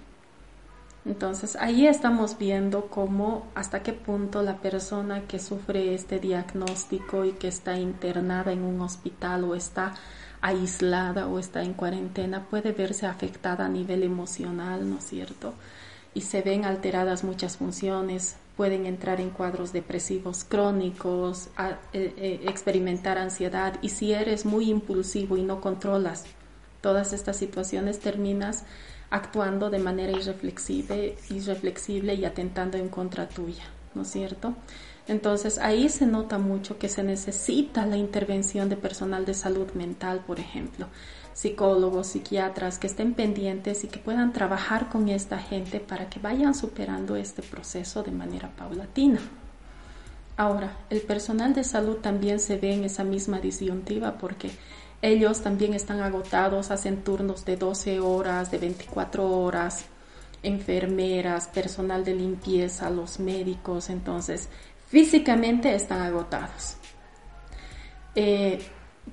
[1.06, 7.34] Entonces ahí estamos viendo cómo hasta qué punto la persona que sufre este diagnóstico y
[7.34, 9.94] que está internada en un hospital o está
[10.44, 15.54] aislada o está en cuarentena puede verse afectada a nivel emocional, ¿no es cierto?
[16.14, 23.18] Y se ven alteradas muchas funciones, pueden entrar en cuadros depresivos crónicos, eh, eh, experimentar
[23.18, 26.26] ansiedad y si eres muy impulsivo y no controlas
[26.82, 28.66] todas estas situaciones terminas
[29.12, 33.64] actuando de manera irreflexible, irreflexible y atentando en contra tuya,
[33.96, 34.56] ¿no es cierto?
[35.08, 40.24] Entonces ahí se nota mucho que se necesita la intervención de personal de salud mental,
[40.26, 40.88] por ejemplo,
[41.34, 46.56] psicólogos, psiquiatras que estén pendientes y que puedan trabajar con esta gente para que vayan
[46.56, 49.20] superando este proceso de manera paulatina.
[50.38, 54.52] Ahora, el personal de salud también se ve en esa misma disyuntiva porque
[55.02, 59.86] ellos también están agotados, hacen turnos de 12 horas, de 24 horas,
[60.44, 64.50] enfermeras, personal de limpieza, los médicos, entonces
[64.94, 66.78] físicamente están agotados.
[68.14, 68.64] Eh,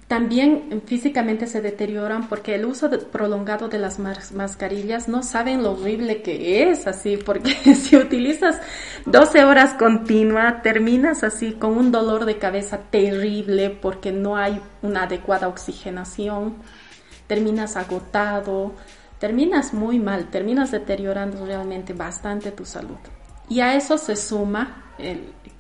[0.09, 6.21] también físicamente se deterioran porque el uso prolongado de las mascarillas no saben lo horrible
[6.21, 8.61] que es así, porque si utilizas
[9.07, 15.05] 12 horas continuas terminas así con un dolor de cabeza terrible porque no hay una
[15.05, 16.57] adecuada oxigenación,
[17.27, 18.75] terminas agotado,
[19.19, 22.99] terminas muy mal, terminas deteriorando realmente bastante tu salud.
[23.49, 24.85] Y a eso se suma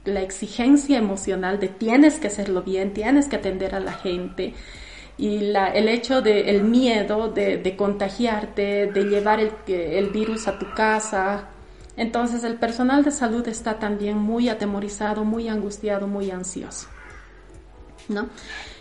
[0.04, 4.54] la exigencia emocional de tienes que hacerlo bien, tienes que atender a la gente
[5.20, 10.58] y la, el hecho del el miedo de, contagiarte, de llevar el, el, virus a
[10.58, 11.48] tu casa.
[11.96, 16.88] Entonces el personal de salud está también muy atemorizado, muy angustiado, muy ansioso.
[18.08, 18.30] ¿no?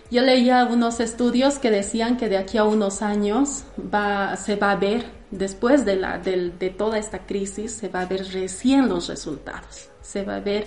[0.09, 4.71] Yo leía unos estudios que decían que de aquí a unos años va, se va
[4.71, 8.87] a ver, después de, la, de, de toda esta crisis, se va a ver recién
[8.87, 9.89] los resultados.
[10.01, 10.65] Se va a ver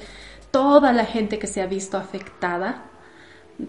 [0.53, 2.85] toda la gente que se ha visto afectada,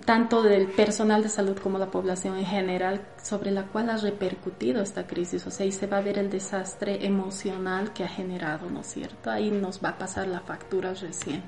[0.06, 4.84] tanto del personal de salud como la población en general, sobre la cual ha repercutido
[4.84, 5.48] esta crisis.
[5.48, 8.88] O sea, y se va a ver el desastre emocional que ha generado, ¿no es
[8.88, 9.32] cierto?
[9.32, 11.42] Ahí nos va a pasar la factura recién.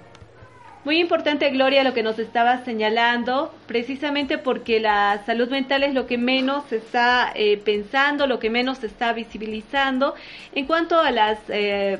[0.86, 6.06] Muy importante, Gloria, lo que nos estaba señalando, precisamente porque la salud mental es lo
[6.06, 10.14] que menos se está eh, pensando, lo que menos se está visibilizando.
[10.54, 11.98] En cuanto a las, eh,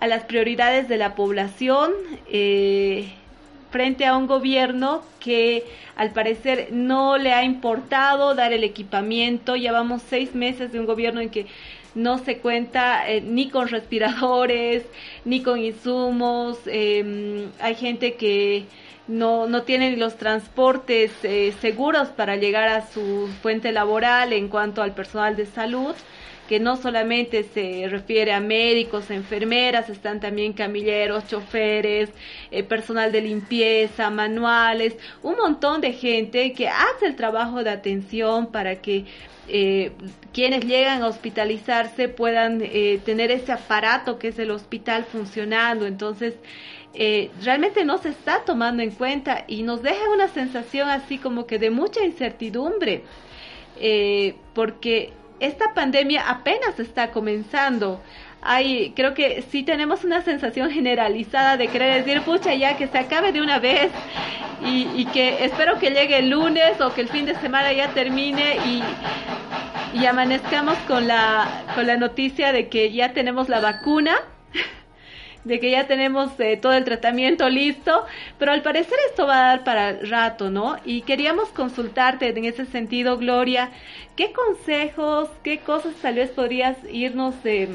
[0.00, 1.92] a las prioridades de la población,
[2.30, 3.12] eh,
[3.70, 5.64] frente a un gobierno que
[5.96, 9.56] al parecer no le ha importado dar el equipamiento.
[9.56, 11.46] Ya vamos seis meses de un gobierno en que
[11.94, 14.84] no se cuenta eh, ni con respiradores,
[15.24, 16.58] ni con insumos.
[16.66, 18.64] Em, hay gente que
[19.08, 24.82] no, no tiene los transportes eh, seguros para llegar a su fuente laboral en cuanto
[24.82, 25.94] al personal de salud
[26.48, 32.10] que no solamente se refiere a médicos, enfermeras, están también camilleros, choferes,
[32.50, 38.50] eh, personal de limpieza, manuales, un montón de gente que hace el trabajo de atención
[38.50, 39.04] para que
[39.46, 39.92] eh,
[40.32, 45.86] quienes llegan a hospitalizarse puedan eh, tener ese aparato que es el hospital funcionando.
[45.86, 46.34] Entonces,
[47.44, 51.58] realmente no se está tomando en cuenta y nos deja una sensación así como que
[51.60, 53.04] de mucha incertidumbre,
[54.52, 58.00] porque esta pandemia apenas está comenzando.
[58.40, 62.98] Hay, creo que sí tenemos una sensación generalizada de querer decir, pucha, ya que se
[62.98, 63.90] acabe de una vez
[64.64, 67.88] y, y que espero que llegue el lunes o que el fin de semana ya
[67.88, 68.82] termine y,
[69.94, 74.16] y amanezcamos con la, con la noticia de que ya tenemos la vacuna
[75.44, 78.04] de que ya tenemos eh, todo el tratamiento listo,
[78.38, 80.76] pero al parecer esto va a dar para rato, ¿no?
[80.84, 83.70] Y queríamos consultarte en ese sentido, Gloria,
[84.16, 87.68] ¿qué consejos, qué cosas tal vez podrías irnos de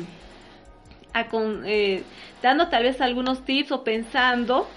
[1.65, 2.04] eh,
[2.41, 4.67] dando tal vez algunos tips o pensando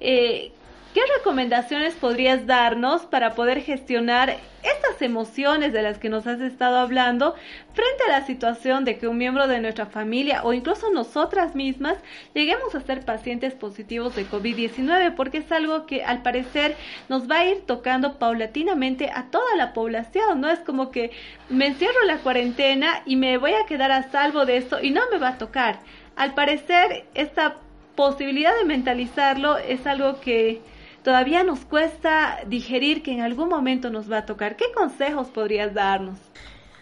[0.00, 0.52] eh,
[0.94, 6.78] ¿Qué recomendaciones podrías darnos para poder gestionar estas emociones de las que nos has estado
[6.78, 7.34] hablando
[7.72, 11.96] frente a la situación de que un miembro de nuestra familia o incluso nosotras mismas
[12.32, 15.16] lleguemos a ser pacientes positivos de COVID-19?
[15.16, 16.76] Porque es algo que al parecer
[17.08, 20.48] nos va a ir tocando paulatinamente a toda la población, ¿no?
[20.48, 21.10] Es como que
[21.48, 25.00] me encierro la cuarentena y me voy a quedar a salvo de esto y no
[25.10, 25.80] me va a tocar
[26.14, 27.56] al parecer esta
[27.96, 30.62] posibilidad de mentalizarlo es algo que
[31.04, 34.56] todavía nos cuesta digerir que en algún momento nos va a tocar.
[34.56, 36.18] ¿Qué consejos podrías darnos?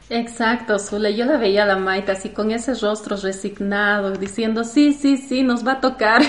[0.08, 1.14] Exacto, Zule.
[1.16, 5.42] Yo la veía a la Maita así con ese rostro resignado, diciendo, sí, sí, sí,
[5.42, 6.22] nos va a tocar.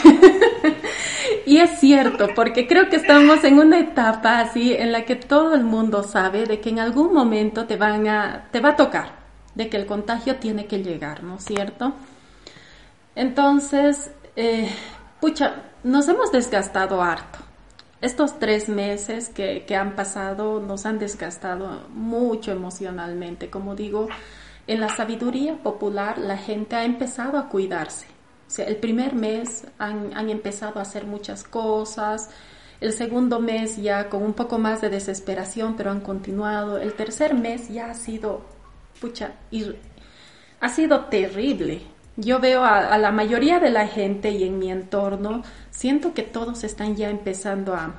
[1.46, 5.54] y es cierto, porque creo que estamos en una etapa así en la que todo
[5.54, 9.12] el mundo sabe de que en algún momento te van a, te va a tocar,
[9.54, 11.94] de que el contagio tiene que llegar, ¿no es cierto?
[13.16, 14.70] Entonces, eh,
[15.20, 17.53] pucha, nos hemos desgastado harto.
[18.04, 23.50] Estos tres meses que, han pasado nos han desgastado mucho emocionalmente.
[23.50, 24.10] Como digo,
[24.68, 28.08] en la sabiduría popular la gente ha empezado a cuidarse.
[28.58, 32.30] El primer mes han, han, empezado a hacer muchas cosas,
[32.82, 36.80] el segundo mes ya con un poco más de desesperación, pero han continuado.
[36.80, 38.42] El tercer mes ya ha sido,
[39.00, 39.32] pucha,
[40.60, 41.84] ha sido terrible.
[42.16, 45.42] Yo veo a, la mayoría de la gente y en mi entorno,
[45.74, 47.96] siento que todos están ya empezando a,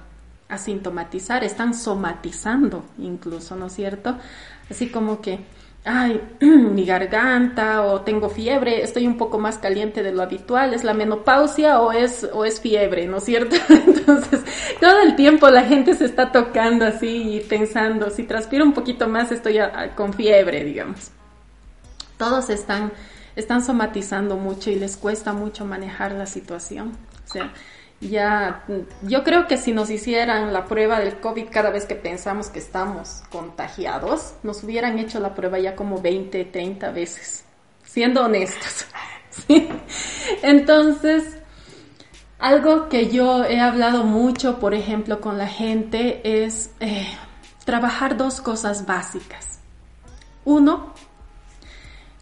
[0.49, 4.17] a sintomatizar, están somatizando incluso, ¿no es cierto?
[4.71, 5.41] Así como que,
[5.85, 10.85] ay, mi garganta o tengo fiebre, estoy un poco más caliente de lo habitual, es
[10.85, 13.57] la menopausia o es, o es fiebre, ¿no es cierto?
[13.69, 14.41] Entonces,
[14.81, 19.09] todo el tiempo la gente se está tocando así y pensando, si transpiro un poquito
[19.09, 19.59] más estoy
[19.97, 21.11] con fiebre, digamos.
[22.17, 22.93] Todos están
[23.37, 26.93] están somatizando mucho y les cuesta mucho manejar la situación.
[27.29, 27.53] O sea,
[28.01, 28.65] ya,
[29.03, 32.59] yo creo que si nos hicieran la prueba del COVID cada vez que pensamos que
[32.59, 37.45] estamos contagiados, nos hubieran hecho la prueba ya como 20, 30 veces,
[37.85, 38.87] siendo honestos.
[40.43, 41.39] Entonces,
[42.39, 47.07] algo que yo he hablado mucho, por ejemplo, con la gente es eh,
[47.65, 49.61] trabajar dos cosas básicas.
[50.45, 50.93] Uno,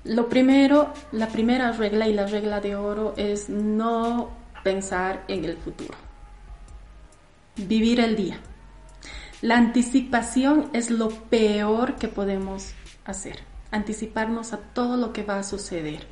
[0.05, 4.31] lo primero, la primera regla y la regla de oro es no
[4.65, 5.95] pensar en el futuro.
[7.57, 8.41] Vivir el día.
[9.43, 12.73] La anticipación es lo peor que podemos
[13.05, 13.41] hacer.
[13.71, 16.07] Anticiparnos a todo lo que va a suceder.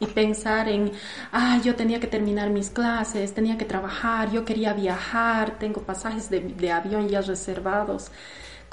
[0.00, 0.92] Y pensar en,
[1.32, 6.28] ah, yo tenía que terminar mis clases, tenía que trabajar, yo quería viajar, tengo pasajes
[6.28, 8.10] de, de avión ya reservados.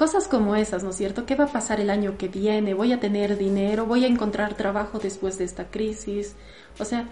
[0.02, 1.28] Cosas como esas, ¿no es cierto?
[1.28, 2.74] ¿Qué va a pasar el año que viene?
[2.74, 3.86] ¿Voy a tener dinero?
[3.86, 6.34] ¿Voy a encontrar trabajo después de esta crisis?
[6.80, 7.08] O sea,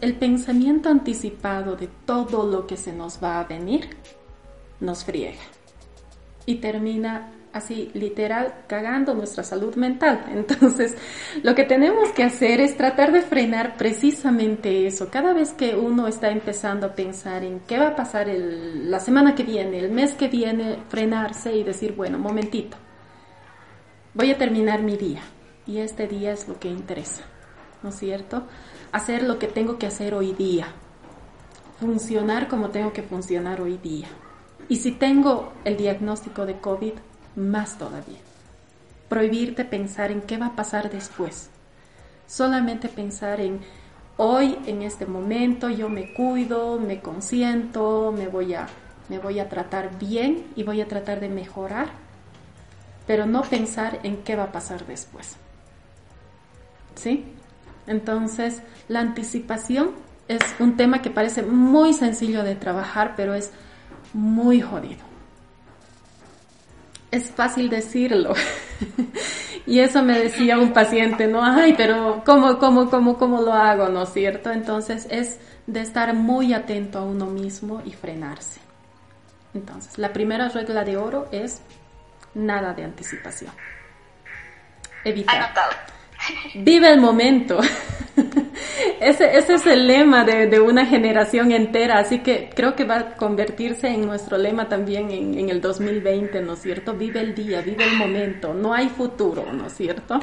[0.00, 3.98] el pensamiento anticipado de todo lo que se nos va a venir
[4.80, 5.42] nos friega
[6.46, 10.24] y termina así literal cagando nuestra salud mental.
[10.32, 10.96] Entonces,
[11.42, 15.08] lo que tenemos que hacer es tratar de frenar precisamente eso.
[15.10, 19.34] Cada vez que uno está empezando a pensar en qué va a pasar la semana
[19.34, 22.76] que viene, el mes que viene, frenarse y decir, bueno, momentito,
[24.14, 25.22] voy a terminar mi día
[25.66, 27.22] y este día es lo que interesa,
[27.82, 28.44] ¿no es cierto?
[28.92, 30.66] Hacer lo que tengo que hacer hoy día,
[31.78, 34.08] funcionar como tengo que funcionar hoy día.
[34.68, 36.92] Y si tengo el diagnóstico de COVID,
[37.36, 38.18] más todavía.
[39.08, 41.50] Prohibirte pensar en qué va a pasar después.
[42.26, 43.60] Solamente pensar en
[44.16, 48.66] hoy, en este momento, yo me cuido, me consiento, me voy a,
[49.08, 51.88] me voy a tratar bien y voy a tratar de mejorar,
[53.06, 55.36] pero no pensar en qué va a pasar después.
[56.94, 57.24] ¿Sí?
[57.86, 59.92] Entonces, la anticipación
[60.28, 63.50] es un tema que parece muy sencillo de trabajar, pero es
[64.12, 65.09] muy jodido
[67.10, 68.34] es fácil decirlo.
[69.66, 71.44] y eso me decía un paciente, ¿no?
[71.44, 73.88] Ay, pero ¿cómo, cómo, cómo, cómo lo hago?
[73.88, 74.50] ¿No es cierto?
[74.50, 78.60] Entonces es de estar muy atento a uno mismo y frenarse.
[79.54, 81.60] Entonces, la primera regla de oro es
[82.34, 83.52] nada de anticipación.
[85.04, 85.52] Evitar.
[86.54, 87.58] Vive el momento.
[89.00, 92.98] ese, ese, es el lema de, de, una generación entera, así que creo que va
[92.98, 96.92] a convertirse en nuestro lema también en, en, el 2020, ¿no es cierto?
[96.94, 100.20] Vive el día, vive el momento, no hay futuro, ¿no es cierto?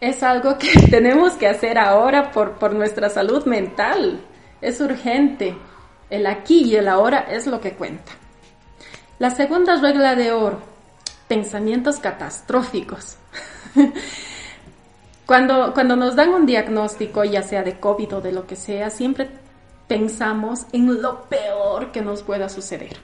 [0.00, 4.20] Es algo que tenemos que hacer ahora por, por nuestra salud mental,
[4.60, 5.56] es urgente.
[6.08, 8.12] El aquí y el ahora es lo que cuenta.
[9.18, 10.60] La segunda regla de oro,
[11.28, 13.16] pensamientos catastróficos.
[15.30, 18.90] Cuando, cuando nos dan un diagnóstico, ya sea de COVID o de lo que sea,
[18.90, 19.28] siempre
[19.86, 22.96] pensamos en lo peor que nos pueda suceder.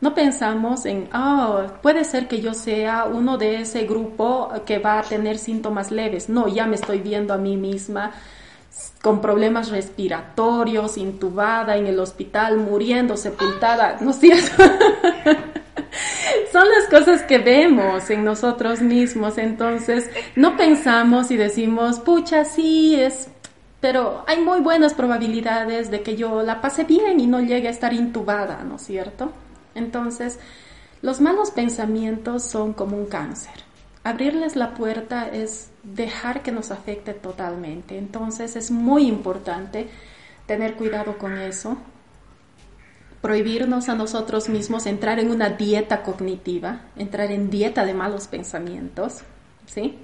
[0.00, 4.98] No pensamos en, oh, puede ser que yo sea uno de ese grupo que va
[4.98, 6.28] a tener síntomas leves.
[6.28, 8.10] No, ya me estoy viendo a mí misma
[9.00, 14.60] con problemas respiratorios, intubada en el hospital, muriendo, sepultada, ¿no es cierto?
[16.52, 22.94] son las cosas que vemos en nosotros mismos, entonces no pensamos y decimos, pucha, sí,
[23.00, 23.28] es,
[23.80, 27.72] pero hay muy buenas probabilidades de que yo la pase bien y no llegue a
[27.72, 29.32] estar intubada, ¿no es cierto?
[29.74, 30.38] Entonces,
[31.00, 33.52] los malos pensamientos son como un cáncer.
[34.04, 37.98] Abrirles la puerta es dejar que nos afecte totalmente.
[37.98, 39.88] Entonces, es muy importante
[40.46, 41.76] tener cuidado con eso,
[43.22, 49.20] prohibirnos a nosotros mismos entrar en una dieta cognitiva, entrar en dieta de malos pensamientos,
[49.64, 49.96] ¿sí?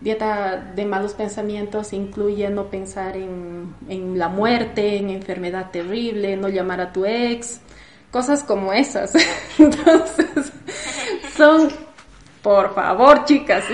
[0.00, 6.48] Dieta de malos pensamientos incluye no pensar en, en, la muerte, en enfermedad terrible, no
[6.48, 7.60] llamar a tu ex,
[8.10, 9.12] cosas como esas.
[9.58, 10.52] Entonces,
[11.36, 11.68] son,
[12.42, 13.64] por favor, chicas.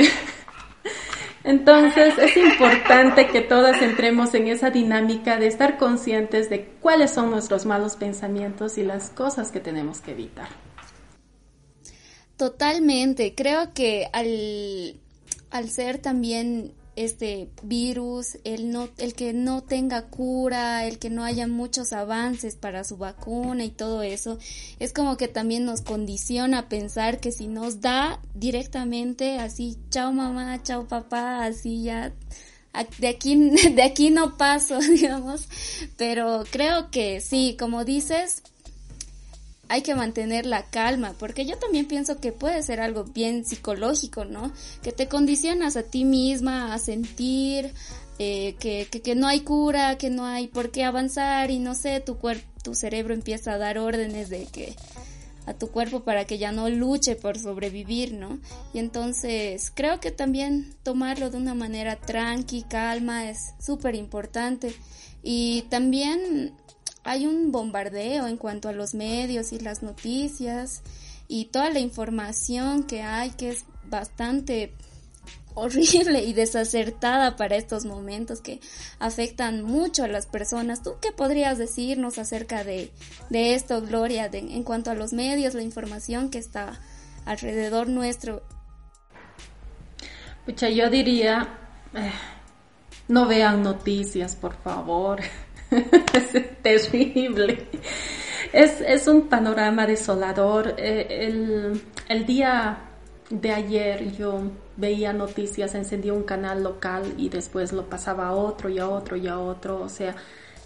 [1.49, 7.31] Entonces, es importante que todas entremos en esa dinámica de estar conscientes de cuáles son
[7.31, 10.49] nuestros malos pensamientos y las cosas que tenemos que evitar.
[12.37, 13.35] Totalmente.
[13.35, 15.01] Creo que al
[15.51, 16.75] al ser también
[17.05, 22.57] este virus, el no, el que no tenga cura, el que no haya muchos avances
[22.57, 24.39] para su vacuna y todo eso,
[24.81, 30.13] es como que también nos condiciona a pensar que si nos da directamente así, chao
[30.13, 32.13] mamá, chao papá, así ya
[32.99, 33.37] de aquí,
[33.75, 35.49] de aquí no paso, digamos,
[35.97, 38.43] pero creo que sí, como dices,
[39.69, 44.25] hay que mantener la calma, porque yo también pienso que puede ser algo bien psicológico,
[44.25, 44.53] ¿no?
[44.83, 47.73] Que te condicionas a ti misma a sentir
[48.19, 51.75] eh, que, que, que, no hay cura, que no hay por qué avanzar y no
[51.75, 54.75] sé, tu cuerpo, tu cerebro empieza a dar órdenes de que
[55.49, 58.39] a tu cuerpo para que ya no luche por sobrevivir, ¿no?
[58.75, 64.75] Y entonces creo que también tomarlo de una manera tranqui, calma, es súper importante.
[65.23, 66.53] Y también
[67.09, 70.83] hay un bombardeo en cuanto a los medios y las noticias
[71.27, 74.75] y toda la información que hay que es bastante
[75.55, 78.61] horrible y desacertada para estos momentos que
[78.99, 80.83] afectan mucho a las personas.
[80.83, 82.93] ¿Tú qué podrías decirnos acerca de,
[83.31, 86.79] de esto, Gloria, en cuanto a los medios, la información que está
[87.25, 88.43] alrededor nuestro?
[90.45, 91.59] Pucha, yo diría,
[91.95, 92.13] eh,
[93.09, 95.21] no vean noticias, por favor.
[95.71, 97.67] es terrible.
[98.53, 100.75] Es, es, un panorama desolador.
[100.79, 102.79] Eh, el, el, día
[103.31, 104.41] de ayer yo
[104.77, 109.17] veía noticias, encendía un canal local y después lo pasaba a otro y a otro
[109.17, 109.81] y a otro.
[109.83, 110.17] O sea,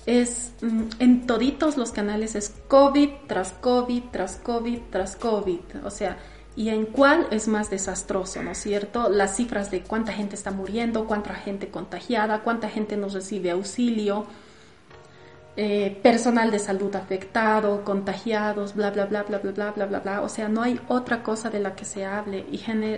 [0.06, 5.60] es mm, en toditos los canales es COVID tras COVID tras COVID tras COVID.
[5.84, 6.18] O sea,
[6.54, 9.08] y en cuál es más desastroso, ¿no es cierto?
[9.08, 14.26] Las cifras de cuánta gente está muriendo, cuánta gente contagiada, cuánta gente nos recibe auxilio.
[15.54, 20.22] Eh, personal de salud afectado, contagiados, bla, bla, bla, bla, bla, bla, bla, bla, bla.
[20.22, 22.46] O sea, no hay otra cosa de la que se hable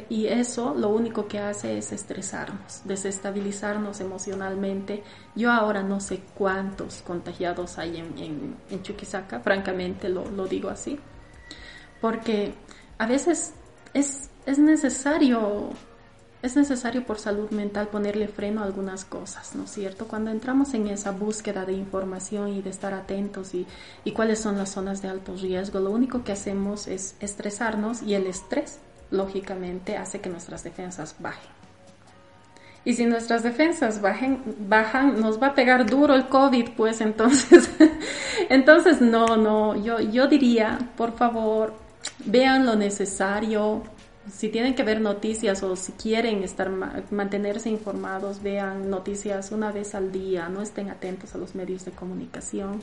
[0.08, 5.02] y, eso lo único que hace es estresarnos, desestabilizarnos emocionalmente.
[5.34, 10.96] Yo ahora no sé cuántos contagiados hay en, en, Chuquisaca, francamente lo, digo así,
[12.00, 12.54] porque
[12.98, 13.54] a veces
[13.94, 15.70] es, es necesario
[16.44, 20.06] es necesario por salud mental ponerle freno a algunas cosas, ¿no es cierto?
[20.06, 23.66] Cuando entramos en esa búsqueda de información y de estar atentos y,
[24.12, 28.26] cuáles son las zonas de alto riesgo, lo único que hacemos es estresarnos y el
[28.26, 28.78] estrés,
[29.10, 31.50] lógicamente, hace que nuestras defensas bajen.
[32.84, 37.70] Y si nuestras defensas bajen, bajan, nos va a pegar duro el COVID, pues entonces,
[38.50, 41.72] entonces no, no, yo, yo diría, por favor,
[42.26, 43.82] vean lo necesario,
[44.30, 46.70] si tienen que ver noticias o si quieren estar
[47.10, 51.92] mantenerse informados, vean noticias una vez al día, no estén atentos a los medios de
[51.92, 52.80] comunicación.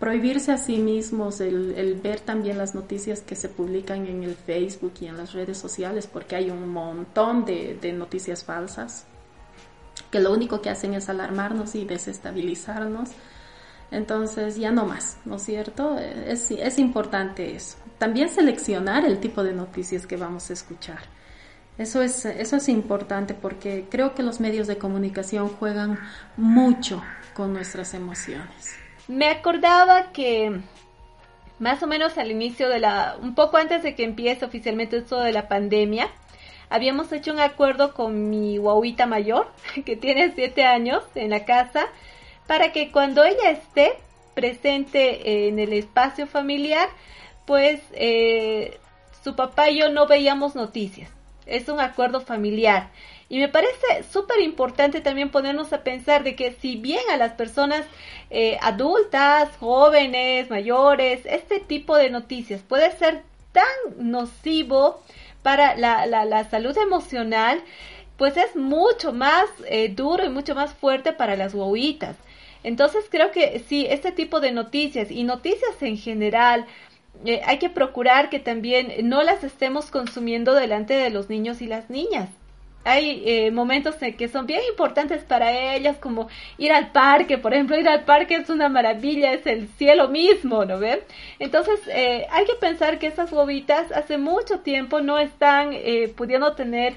[0.00, 4.94] Prohibirse a sí mismos el, ver también las noticias que se publican en el Facebook
[5.00, 9.06] y en las redes sociales, porque hay un montón de, de noticias falsas
[10.10, 13.10] que lo único que hacen es alarmarnos y desestabilizarnos.
[13.92, 15.98] Entonces ya no más, ¿no es cierto?
[15.98, 20.98] Es, es importante eso también seleccionar el tipo de noticias que vamos a escuchar.
[21.78, 26.00] Eso es, eso es importante porque creo que los medios de comunicación juegan
[26.36, 27.00] mucho
[27.32, 28.74] con nuestras emociones.
[29.06, 30.62] Me acordaba que
[31.60, 35.20] más o menos al inicio de la, un poco antes de que empiece oficialmente esto
[35.20, 36.08] de la pandemia,
[36.70, 39.46] habíamos hecho un acuerdo con mi guauita mayor,
[39.86, 41.86] que tiene siete años en la casa,
[42.52, 43.94] para que cuando ella esté
[44.34, 46.86] presente en el espacio familiar,
[47.46, 48.78] pues eh,
[49.24, 51.08] su papá y yo no veíamos noticias.
[51.46, 52.90] Es un acuerdo familiar.
[53.30, 57.32] Y me parece súper importante también ponernos a pensar de que si bien a las
[57.32, 57.86] personas
[58.28, 63.22] eh, adultas, jóvenes, mayores, este tipo de noticias puede ser
[63.52, 63.64] tan
[63.96, 65.02] nocivo
[65.42, 67.62] para la, la, salud emocional,
[68.18, 72.14] pues es mucho más eh, duro y mucho más fuerte para las guaguitas.
[72.64, 76.66] Entonces creo que sí, este tipo de noticias y noticias en general,
[77.24, 81.66] eh, hay que procurar que también no las estemos consumiendo delante de los niños y
[81.66, 82.28] las niñas
[82.84, 87.54] hay eh, momentos en que son bien importantes para ellas, como ir al parque, por
[87.54, 91.00] ejemplo, ir al parque es una maravilla, es el cielo mismo, ¿no ven?
[91.38, 96.54] Entonces, eh, hay que pensar que esas bobitas hace mucho tiempo no están eh, pudiendo
[96.54, 96.96] tener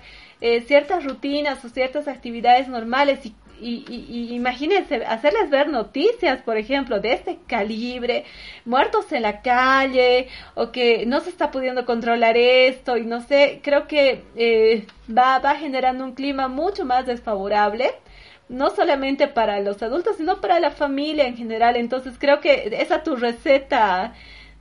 [0.67, 7.13] ciertas rutinas o ciertas actividades normales y y, imagínense, hacerles ver noticias, por ejemplo, de
[7.13, 8.25] este calibre,
[8.65, 13.61] muertos en la calle, o que no se está pudiendo controlar esto, y no sé,
[13.63, 17.91] creo que eh, va, va generando un clima mucho más desfavorable
[18.47, 21.77] no solamente para los adultos, sino para la familia en general.
[21.77, 24.13] Entonces creo que esa tu receta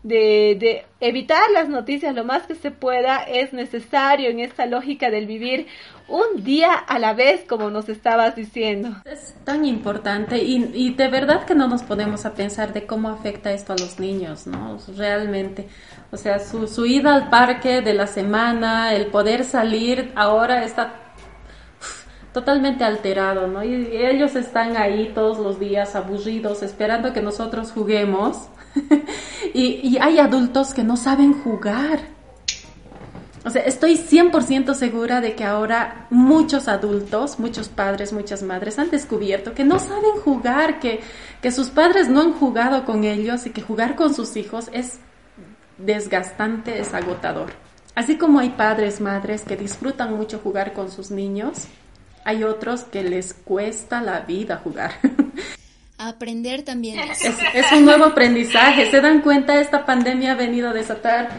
[0.02, 5.10] de, de, evitar las noticias lo más que se pueda es necesario en esta lógica
[5.10, 5.66] del vivir
[6.08, 8.90] un día a la vez, como nos estabas diciendo.
[9.04, 13.08] Es tan importante y, y de verdad que no nos podemos a pensar de cómo
[13.08, 14.78] afecta esto a los niños, ¿no?
[14.96, 15.68] Realmente.
[16.10, 21.04] O sea, su, su ida al parque de la semana, el poder salir, ahora está
[22.34, 23.62] totalmente alterado, ¿no?
[23.62, 28.48] Y ellos están ahí todos los días aburridos, esperando que nosotros juguemos
[29.54, 32.13] y, hay adultos que no saben jugar.
[33.44, 38.90] O sea, estoy 100% segura de que ahora muchos adultos, muchos padres, muchas madres han
[38.90, 41.00] descubierto que no saben jugar, que,
[41.42, 44.98] que sus padres no han jugado con ellos y que jugar con sus hijos es
[45.76, 47.52] desgastante, es agotador.
[47.94, 51.66] Así como hay padres, madres que disfrutan mucho jugar con sus niños,
[52.24, 54.92] hay otros que les cuesta la vida jugar.
[55.98, 56.98] aprender también.
[56.98, 58.90] Es, un nuevo aprendizaje.
[58.90, 61.30] Se dan cuenta, esta pandemia ha venido a desatar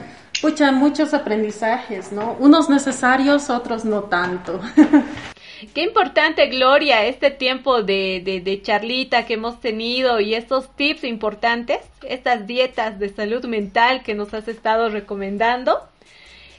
[0.42, 2.36] pucha, muchos aprendizajes, ¿no?
[2.40, 4.60] Unos necesarios, otros no tanto.
[5.74, 11.80] Qué importante, Gloria, este tiempo de, de, charlita que hemos tenido y estos tips importantes,
[12.04, 15.82] estas dietas de salud mental que nos has estado recomendando.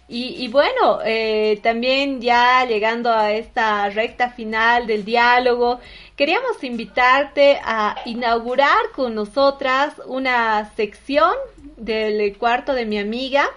[0.08, 5.80] Y, bueno, eh, también ya llegando a esta recta final del diálogo,
[6.14, 11.32] queríamos invitarte a inaugurar con nosotras una sección
[11.76, 13.50] del cuarto de mi amiga,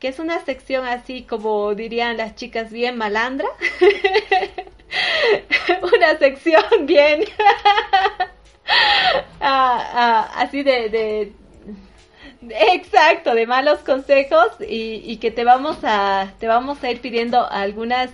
[0.00, 3.48] que es una sección así como dirían las chicas bien malandra.
[5.82, 7.20] una sección bien
[9.40, 11.32] ah, ah, así de,
[12.42, 17.46] Exacto, de malos consejos y, y, que te vamos a te vamos a ir pidiendo
[17.48, 18.10] algunas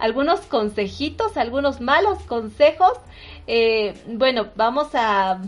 [0.00, 2.92] algunos consejitos, algunos malos consejos.
[3.46, 5.40] Eh, bueno, vamos a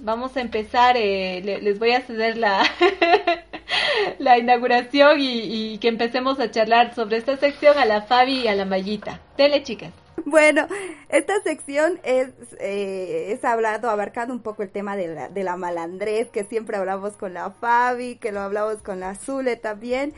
[0.00, 0.96] vamos a empezar.
[0.96, 2.62] Eh, les voy a ceder la
[4.18, 8.48] la inauguración y, y, que empecemos a charlar sobre esta sección a la Fabi y
[8.48, 9.20] a la Mayita.
[9.36, 9.92] Dele, chicas.
[10.24, 10.66] Bueno,
[11.08, 12.28] esta sección es,
[12.60, 16.76] eh, es hablado, abarcado un poco el tema de la, de la malandrés, que siempre
[16.76, 20.12] hablamos con la Fabi, que lo hablamos con la Zule también,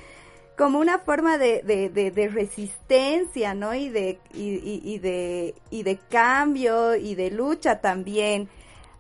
[0.57, 3.75] como una forma de, de, resistencia, ¿no?
[3.75, 8.49] Y de, y, y, de, y de cambio y de lucha también.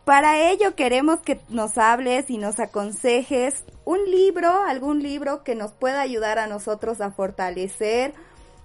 [0.04, 5.72] Para ello queremos que nos hables y nos aconsejes un libro, algún libro que nos
[5.72, 8.14] pueda ayudar a nosotros a fortalecer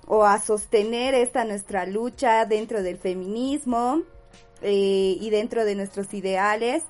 [0.07, 4.01] o a sostener esta nuestra lucha dentro del feminismo
[4.61, 6.83] eh, y dentro de nuestros ideales.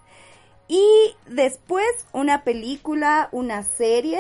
[0.68, 4.20] Y después una película, una serie,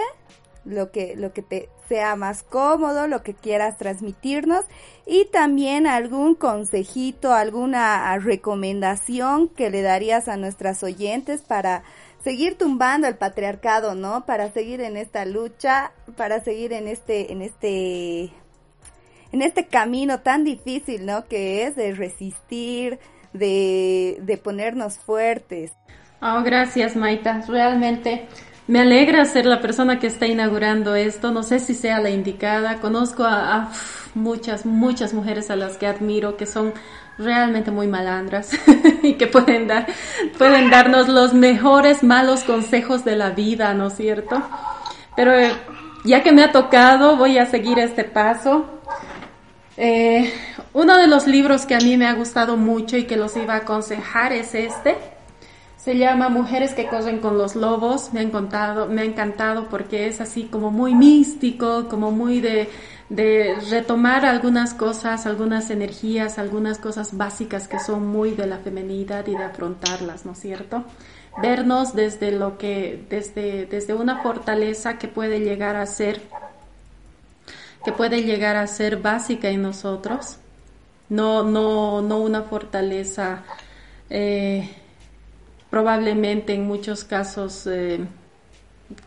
[0.64, 4.66] lo que, lo que te sea más cómodo, lo que quieras transmitirnos
[5.06, 11.84] y también algún consejito, alguna recomendación que le darías a nuestras oyentes para
[12.24, 14.26] seguir tumbando el patriarcado, ¿no?
[14.26, 18.32] Para seguir en esta lucha, para seguir en este, en este
[19.32, 21.26] en este camino tan difícil, ¿no?
[21.26, 23.00] Que es de resistir,
[23.34, 25.74] de, de ponernos fuertes.
[26.22, 27.44] Oh, gracias, Maita.
[27.48, 28.28] Realmente
[28.68, 31.32] me alegra ser la persona que está inaugurando esto.
[31.32, 32.80] No sé si sea la indicada.
[32.80, 33.72] Conozco a,
[34.16, 36.74] muchas, muchas mujeres a las que admiro que son
[37.18, 38.52] realmente muy malandras
[39.04, 39.86] y que pueden dar,
[40.38, 44.42] pueden darnos los mejores malos consejos de la vida, ¿no es cierto?
[45.16, 45.52] Pero eh,
[46.04, 48.66] ya que me ha tocado, voy a seguir este paso.
[49.78, 50.34] Eh,
[50.74, 53.54] uno de los libros que a mí me ha gustado mucho y que los iba
[53.54, 54.98] a aconsejar es este.
[55.86, 58.12] Se llama Mujeres que corren con los lobos.
[58.12, 62.68] Me ha encantado, me ha encantado porque es así como muy místico, como muy de,
[63.10, 69.28] de retomar algunas cosas, algunas energías, algunas cosas básicas que son muy de la femenidad
[69.28, 70.84] y de afrontarlas, ¿no es cierto?
[71.40, 76.20] Vernos desde lo que, desde, desde una fortaleza que puede llegar a ser
[77.84, 80.38] que puede llegar a ser básica en nosotros
[81.10, 83.44] no, no, no una fortaleza.
[84.10, 84.68] Eh,
[85.76, 88.00] probablemente en muchos casos eh,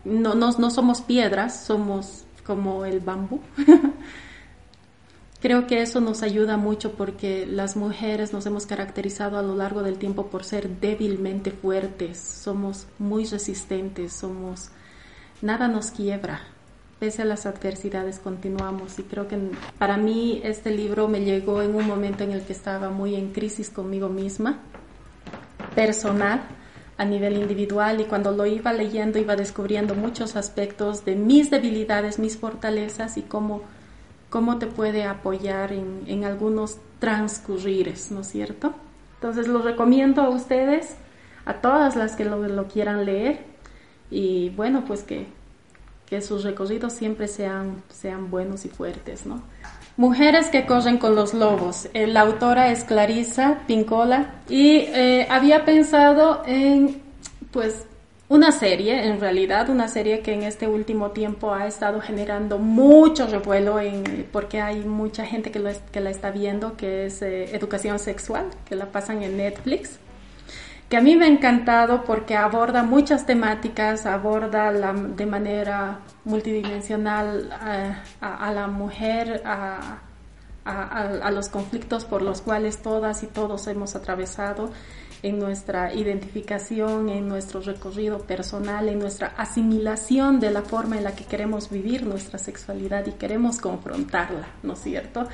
[0.05, 3.39] no, no, no somos piedras, somos como el bambú.
[5.41, 9.81] Creo que eso nos ayuda mucho porque las mujeres nos hemos caracterizado a lo largo
[9.81, 14.69] del tiempo por ser débilmente fuertes, somos muy resistentes, somos
[15.41, 16.41] nada nos quiebra.
[16.99, 19.39] Pese a las adversidades continuamos y creo que
[19.79, 23.31] para mí este libro me llegó en un momento en el que estaba muy en
[23.31, 24.59] crisis conmigo misma,
[25.73, 26.58] personal,
[26.99, 32.19] a nivel individual y cuando lo iba leyendo iba descubriendo muchos aspectos de mis debilidades,
[32.19, 33.63] mis fortalezas y cómo
[34.29, 38.73] cómo te puede apoyar en, en algunos transcurrires, ¿no es cierto?
[39.15, 40.95] Entonces lo recomiendo a ustedes,
[41.45, 43.45] a todas las que lo, lo quieran leer
[44.11, 45.27] y bueno, pues que,
[46.05, 49.41] que sus recorridos siempre sean, sean buenos y fuertes, ¿no?
[49.99, 51.89] Mujeres que corren con los lobos.
[51.93, 57.01] Eh, la autora es Clarisa Pincola y eh, había pensado en,
[57.51, 57.83] pues,
[58.29, 63.27] una serie, en realidad, una serie que en este último tiempo ha estado generando mucho
[63.27, 67.99] revuelo en, porque hay mucha gente que, que la está viendo, que es eh, Educación
[67.99, 69.99] Sexual, que la pasan en Netflix,
[70.89, 77.95] que a mí me ha encantado porque aborda muchas temáticas, aborda de manera multidimensional eh,
[78.19, 80.01] a, la mujer, a,
[81.31, 84.71] los conflictos por los cuales todas y todos hemos atravesado
[85.21, 91.15] en nuestra identificación, en nuestro recorrido personal, en nuestra asimilación de la forma en la
[91.15, 95.27] que queremos vivir nuestra sexualidad y queremos confrontarla, ¿no es cierto?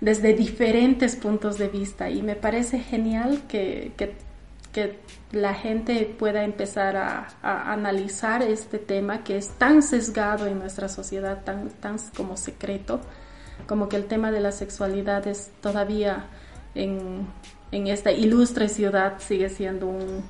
[0.00, 2.08] Desde diferentes puntos de vista.
[2.08, 3.92] Y me parece genial que,
[4.78, 4.98] que
[5.32, 10.88] la gente pueda empezar a, a, analizar este tema que es tan sesgado en nuestra
[10.88, 13.00] sociedad, tan, tan como secreto,
[13.66, 16.26] como que el tema de la sexualidad es todavía
[16.74, 17.26] en
[17.70, 20.24] en esta ilustre ciudad sigue siendo un,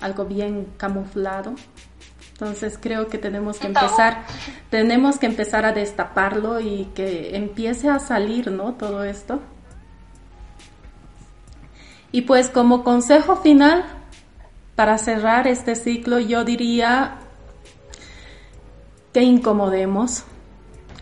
[0.00, 1.54] algo bien camuflado.
[2.32, 4.24] Entonces creo que tenemos que empezar,
[4.70, 8.74] tenemos que empezar a destaparlo y que empiece a salir, ¿no?
[8.74, 9.40] Todo esto.
[12.12, 13.84] Y pues como consejo final,
[14.76, 17.16] para cerrar este ciclo, yo diría
[19.12, 20.24] que incomodemos,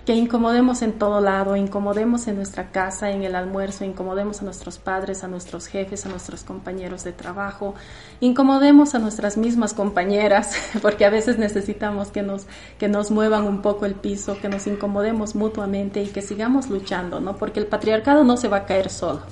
[0.04, 4.78] que incomodemos en todo lado, incomodemos en nuestra casa, en el almuerzo, incomodemos a nuestros
[4.78, 7.74] padres, a nuestros jefes, a nuestros compañeros de trabajo,
[8.20, 12.46] incomodemos a nuestras mismas compañeras, porque a veces necesitamos que nos,
[12.78, 17.20] que nos muevan un poco el piso, que nos incomodemos mutuamente y que sigamos luchando,
[17.20, 17.36] ¿no?
[17.36, 19.22] Porque el patriarcado no se va a caer solo,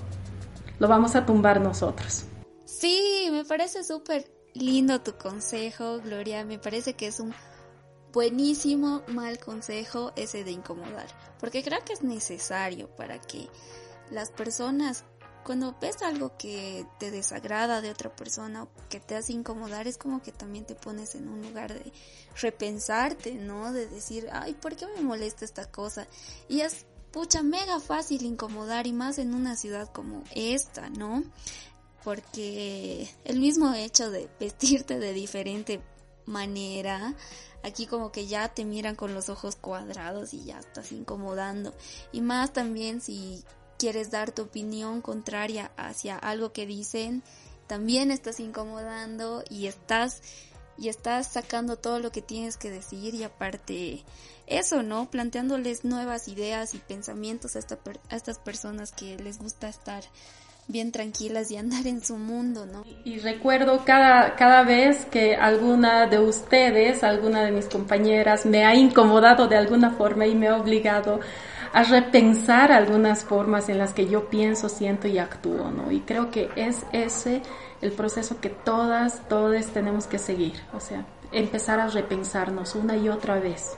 [0.79, 2.25] lo vamos a tumbar nosotros.
[2.65, 7.35] Sí, me parece súper lindo tu consejo, Gloria, me parece que es un
[8.13, 11.07] buenísimo mal consejo ese de incomodar,
[11.39, 13.49] porque creo que es necesario para que
[14.11, 15.05] las personas
[15.49, 19.97] cuando ves algo que te desagrada de otra persona o que te hace incomodar, es
[19.97, 21.91] como que también te pones en un lugar de
[22.39, 23.73] repensarte, ¿no?
[23.73, 26.07] De decir, ay, ¿por qué me molesta esta cosa?
[26.49, 31.23] Y es, pucha, mega fácil incomodar y más en una ciudad como esta, ¿no?
[32.05, 35.81] Porque el mismo hecho de vestirte de diferente
[36.27, 37.15] manera,
[37.63, 41.75] Aquí como que ya te miran con los ojos cuadrados y ya estás incomodando.
[42.13, 43.45] Y más también si
[43.79, 47.23] quieres dar tu opinión contraria hacia algo que dicen,
[47.67, 50.23] también estás incomodando y estás
[50.79, 54.05] y estás sacando todo lo que tienes que decir y aparte
[54.47, 55.11] eso, ¿no?
[55.11, 57.79] Planteándoles nuevas ideas y pensamientos a, esta,
[58.11, 60.05] a estas personas que les gusta estar
[60.69, 62.85] bien tranquilas y andar en su mundo, ¿no?
[63.05, 68.75] Y recuerdo cada, cada vez que alguna de ustedes, alguna de mis compañeras me ha
[68.75, 71.21] incomodado de alguna forma y me ha obligado
[71.73, 75.91] a repensar algunas formas en las que yo pienso, siento y actúo, ¿no?
[75.91, 77.43] Y creo que es ese
[77.81, 83.09] el proceso que todas, todos tenemos que seguir, o sea, empezar a repensarnos una y
[83.09, 83.77] otra vez.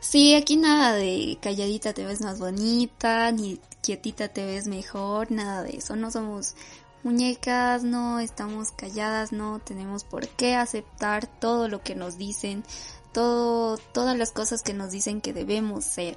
[0.00, 5.62] Sí, aquí nada de calladita te ves más bonita, ni quietita te ves mejor, nada
[5.64, 5.96] de eso.
[5.96, 6.54] No somos
[7.02, 12.64] muñecas, no estamos calladas, no tenemos por qué aceptar todo lo que nos dicen,
[13.12, 16.16] todo, todas las cosas que nos dicen que debemos ser.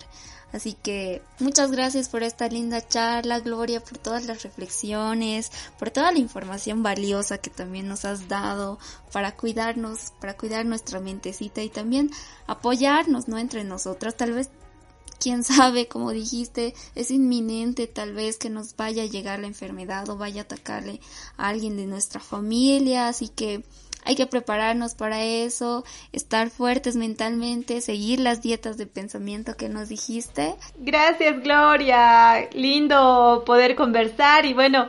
[0.54, 6.12] Así que muchas gracias por esta linda charla, Gloria, por todas las reflexiones, por toda
[6.12, 8.78] la información valiosa que también nos has dado
[9.12, 12.12] para cuidarnos, para cuidar nuestra mentecita y también
[12.47, 13.38] apoyarnos, ¿no?
[13.38, 14.18] Entre nosotras.
[14.18, 14.49] Tal vez,
[15.22, 20.10] quién sabe, como dijiste, es inminente tal vez que nos vaya a llegar la enfermedad
[20.10, 20.99] o vaya a atacarle
[21.38, 23.08] a alguien de nuestra familia.
[23.08, 23.64] Así que
[24.04, 29.89] hay que prepararnos para eso, estar fuertes mentalmente, seguir las dietas de pensamiento que nos
[29.89, 30.56] dijiste.
[30.78, 34.88] Gracias Gloria, lindo poder conversar y bueno,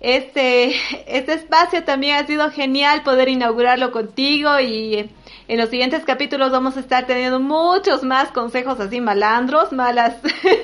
[0.00, 0.74] este,
[1.06, 5.10] este espacio también ha sido genial poder inaugurarlo contigo y
[5.46, 10.16] en los siguientes capítulos vamos a estar teniendo muchos más consejos así malandros, malas,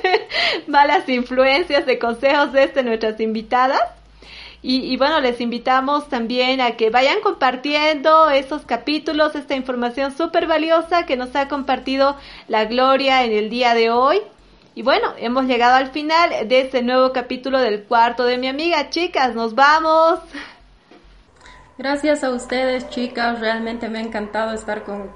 [0.67, 3.81] malas influencias de consejos de este, nuestras invitadas.
[4.63, 11.07] Y, bueno, les invitamos también a que vayan compartiendo estos capítulos, esta información súper valiosa
[11.07, 14.21] que nos ha compartido la Gloria en el día de hoy.
[14.75, 18.91] Y bueno, hemos llegado al final de este nuevo capítulo del cuarto de mi amiga.
[18.91, 20.21] Chicas, nos vamos.
[21.79, 23.41] Gracias a ustedes, chicas.
[23.41, 25.09] Realmente me ha encantado estar con,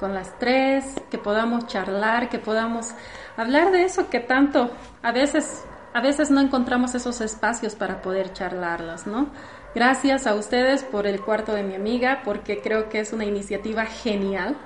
[0.00, 2.94] con las tres, que podamos charlar, que podamos
[3.36, 4.70] hablar de eso que tanto
[5.02, 5.64] a veces
[5.96, 9.30] a veces no encontramos esos espacios para poder charlarlos, ¿no?
[9.74, 13.86] Gracias a ustedes por el cuarto de mi amiga, porque creo que es una iniciativa
[13.86, 14.58] genial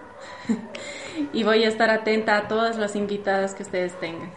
[1.33, 4.33] y voy a estar atenta a todas las invitadas que ustedes tengan.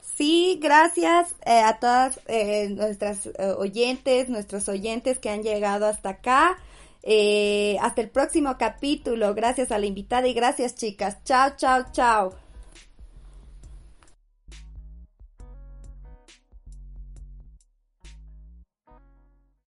[0.00, 6.08] Sí, gracias eh, a todas eh, nuestras eh, oyentes, nuestros oyentes que han llegado hasta
[6.08, 6.58] acá.
[7.80, 9.32] hasta el próximo capítulo.
[9.34, 11.22] Gracias a la invitada y gracias chicas.
[11.22, 12.41] Chao, chao, chao.